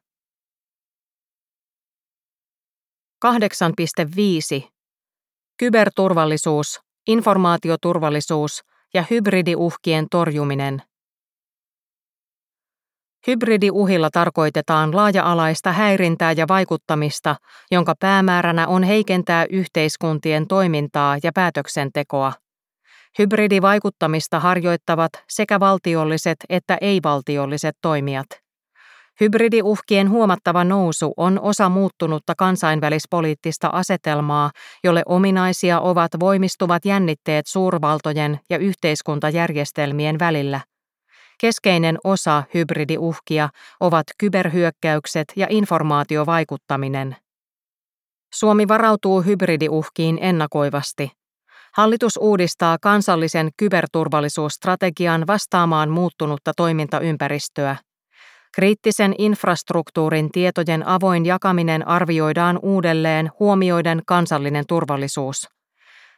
8.5. 4.64 4.68
Kyberturvallisuus, 5.56 6.80
informaatioturvallisuus 7.06 8.60
ja 8.94 9.04
hybridiuhkien 9.10 10.06
torjuminen– 10.10 10.82
Hybridiuhilla 13.26 14.10
tarkoitetaan 14.12 14.96
laaja-alaista 14.96 15.72
häirintää 15.72 16.32
ja 16.32 16.48
vaikuttamista, 16.48 17.36
jonka 17.70 17.94
päämääränä 18.00 18.66
on 18.66 18.82
heikentää 18.82 19.46
yhteiskuntien 19.50 20.46
toimintaa 20.46 21.18
ja 21.22 21.30
päätöksentekoa. 21.34 22.32
Hybridivaikuttamista 23.18 24.40
harjoittavat 24.40 25.12
sekä 25.28 25.60
valtiolliset 25.60 26.36
että 26.48 26.78
ei-valtiolliset 26.80 27.76
toimijat. 27.82 28.26
Hybridiuhkien 29.20 30.10
huomattava 30.10 30.64
nousu 30.64 31.14
on 31.16 31.40
osa 31.40 31.68
muuttunutta 31.68 32.34
kansainvälispoliittista 32.38 33.68
asetelmaa, 33.72 34.50
jolle 34.84 35.02
ominaisia 35.06 35.80
ovat 35.80 36.10
voimistuvat 36.20 36.84
jännitteet 36.84 37.46
suurvaltojen 37.46 38.40
ja 38.50 38.58
yhteiskuntajärjestelmien 38.58 40.18
välillä. 40.18 40.60
Keskeinen 41.40 41.98
osa 42.04 42.42
hybridiuhkia 42.54 43.48
ovat 43.80 44.06
kyberhyökkäykset 44.18 45.32
ja 45.36 45.46
informaatiovaikuttaminen. 45.50 47.16
Suomi 48.34 48.68
varautuu 48.68 49.22
hybridiuhkiin 49.22 50.18
ennakoivasti. 50.20 51.10
Hallitus 51.76 52.16
uudistaa 52.16 52.78
kansallisen 52.82 53.50
kyberturvallisuusstrategian 53.56 55.26
vastaamaan 55.26 55.90
muuttunutta 55.90 56.52
toimintaympäristöä. 56.56 57.76
Kriittisen 58.52 59.14
infrastruktuurin 59.18 60.30
tietojen 60.32 60.86
avoin 60.86 61.26
jakaminen 61.26 61.88
arvioidaan 61.88 62.58
uudelleen 62.62 63.30
huomioiden 63.40 64.02
kansallinen 64.06 64.64
turvallisuus. 64.66 65.59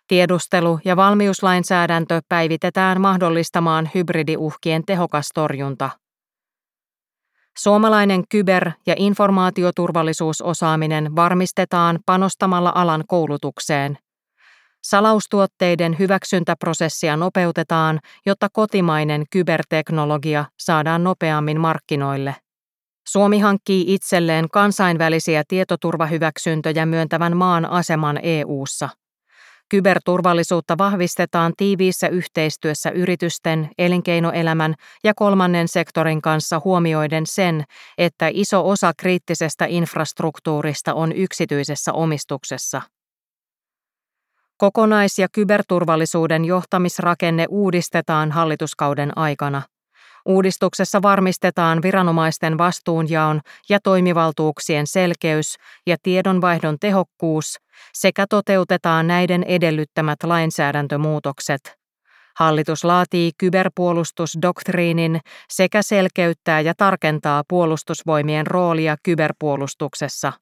Tiedustelu- 0.09 0.81
ja 0.85 0.97
valmiuslainsäädäntö 0.97 2.21
päivitetään 2.29 3.01
mahdollistamaan 3.01 3.91
hybridiuhkien 3.95 4.83
tehokas 4.87 5.29
torjunta. 5.35 5.91
Suomalainen 7.59 8.23
kyber- 8.35 8.73
ja 8.87 8.95
informaatioturvallisuusosaaminen 8.99 11.17
varmistetaan 11.17 11.99
panostamalla 12.07 12.73
alan 12.75 13.05
koulutukseen. 13.09 13.99
Salaustuotteiden 14.83 15.99
hyväksyntäprosessia 15.99 17.17
nopeutetaan, 17.17 18.01
jotta 18.27 18.49
kotimainen 18.53 19.25
kyberteknologia 19.31 20.45
saadaan 20.59 21.05
nopeammin 21.05 21.61
markkinoille. 21.61 22.37
Suomi 23.09 23.39
hankkii 23.39 23.95
itselleen 23.95 24.49
kansainvälisiä 24.49 25.43
tietoturvahyväksyntöjä 25.49 26.87
myöntävän 26.87 27.37
maan 27.37 27.67
aseman 27.67 28.19
EU:ssa. 28.23 28.89
Kyberturvallisuutta 29.73 30.79
vahvistetaan 30.79 31.53
tiiviissä 31.57 32.09
yhteistyössä 32.09 32.91
yritysten, 32.91 33.71
elinkeinoelämän 33.79 34.75
ja 35.05 35.13
kolmannen 35.17 35.69
sektorin 35.69 36.23
kanssa 36.23 36.61
huomioiden 36.65 37.27
sen, 37.27 37.65
että 37.99 38.31
iso 38.33 38.69
osa 38.69 38.93
kriittisestä 38.97 39.65
infrastruktuurista 39.69 40.95
on 40.95 41.13
yksityisessä 41.13 41.93
omistuksessa. 41.93 42.83
Kokonais- 44.57 45.19
ja 45.19 45.29
kyberturvallisuuden 45.33 46.45
johtamisrakenne 46.45 47.47
uudistetaan 47.49 48.33
hallituskauden 48.33 49.19
aikana. 49.19 49.63
Uudistuksessa 50.27 51.03
varmistetaan 51.03 51.83
viranomaisten 51.83 52.59
vastuunjaon 52.59 53.41
ja 53.69 53.79
toimivaltuuksien 53.85 54.87
selkeys 54.87 55.57
ja 55.87 55.97
tiedonvaihdon 56.03 56.77
tehokkuus 56.81 57.57
sekä 57.93 58.27
toteutetaan 58.31 59.07
näiden 59.07 59.43
edellyttämät 59.43 60.23
lainsäädäntömuutokset. 60.23 61.83
Hallitus 62.39 62.85
laatii 62.85 63.31
kyberpuolustusdoktriinin 63.39 65.21
sekä 65.51 65.83
selkeyttää 65.83 66.61
ja 66.61 66.75
tarkentaa 66.77 67.43
puolustusvoimien 67.49 68.47
roolia 68.47 68.97
kyberpuolustuksessa. 69.03 70.33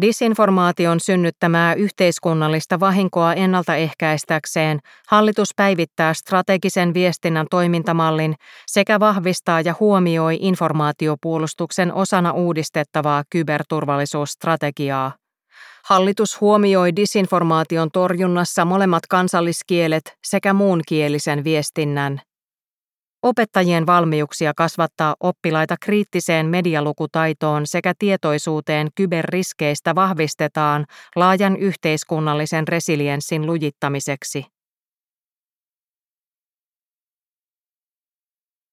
Disinformaation 0.00 1.00
synnyttämää 1.00 1.74
yhteiskunnallista 1.74 2.80
vahinkoa 2.80 3.34
ennaltaehkäistäkseen 3.34 4.78
hallitus 5.08 5.48
päivittää 5.56 6.14
strategisen 6.14 6.94
viestinnän 6.94 7.46
toimintamallin 7.50 8.34
sekä 8.66 9.00
vahvistaa 9.00 9.60
ja 9.60 9.74
huomioi 9.80 10.38
informaatiopuolustuksen 10.40 11.92
osana 11.92 12.32
uudistettavaa 12.32 13.24
kyberturvallisuusstrategiaa. 13.30 15.12
Hallitus 15.84 16.40
huomioi 16.40 16.96
disinformaation 16.96 17.90
torjunnassa 17.92 18.64
molemmat 18.64 19.06
kansalliskielet 19.06 20.16
sekä 20.24 20.52
muun 20.52 20.80
kielisen 20.88 21.44
viestinnän. 21.44 22.20
Opettajien 23.24 23.86
valmiuksia 23.86 24.52
kasvattaa 24.56 25.14
oppilaita 25.20 25.76
kriittiseen 25.80 26.46
medialukutaitoon 26.46 27.66
sekä 27.66 27.92
tietoisuuteen 27.98 28.88
kyberriskeistä 28.94 29.94
vahvistetaan 29.94 30.84
laajan 31.16 31.56
yhteiskunnallisen 31.56 32.68
resilienssin 32.68 33.46
lujittamiseksi. 33.46 34.53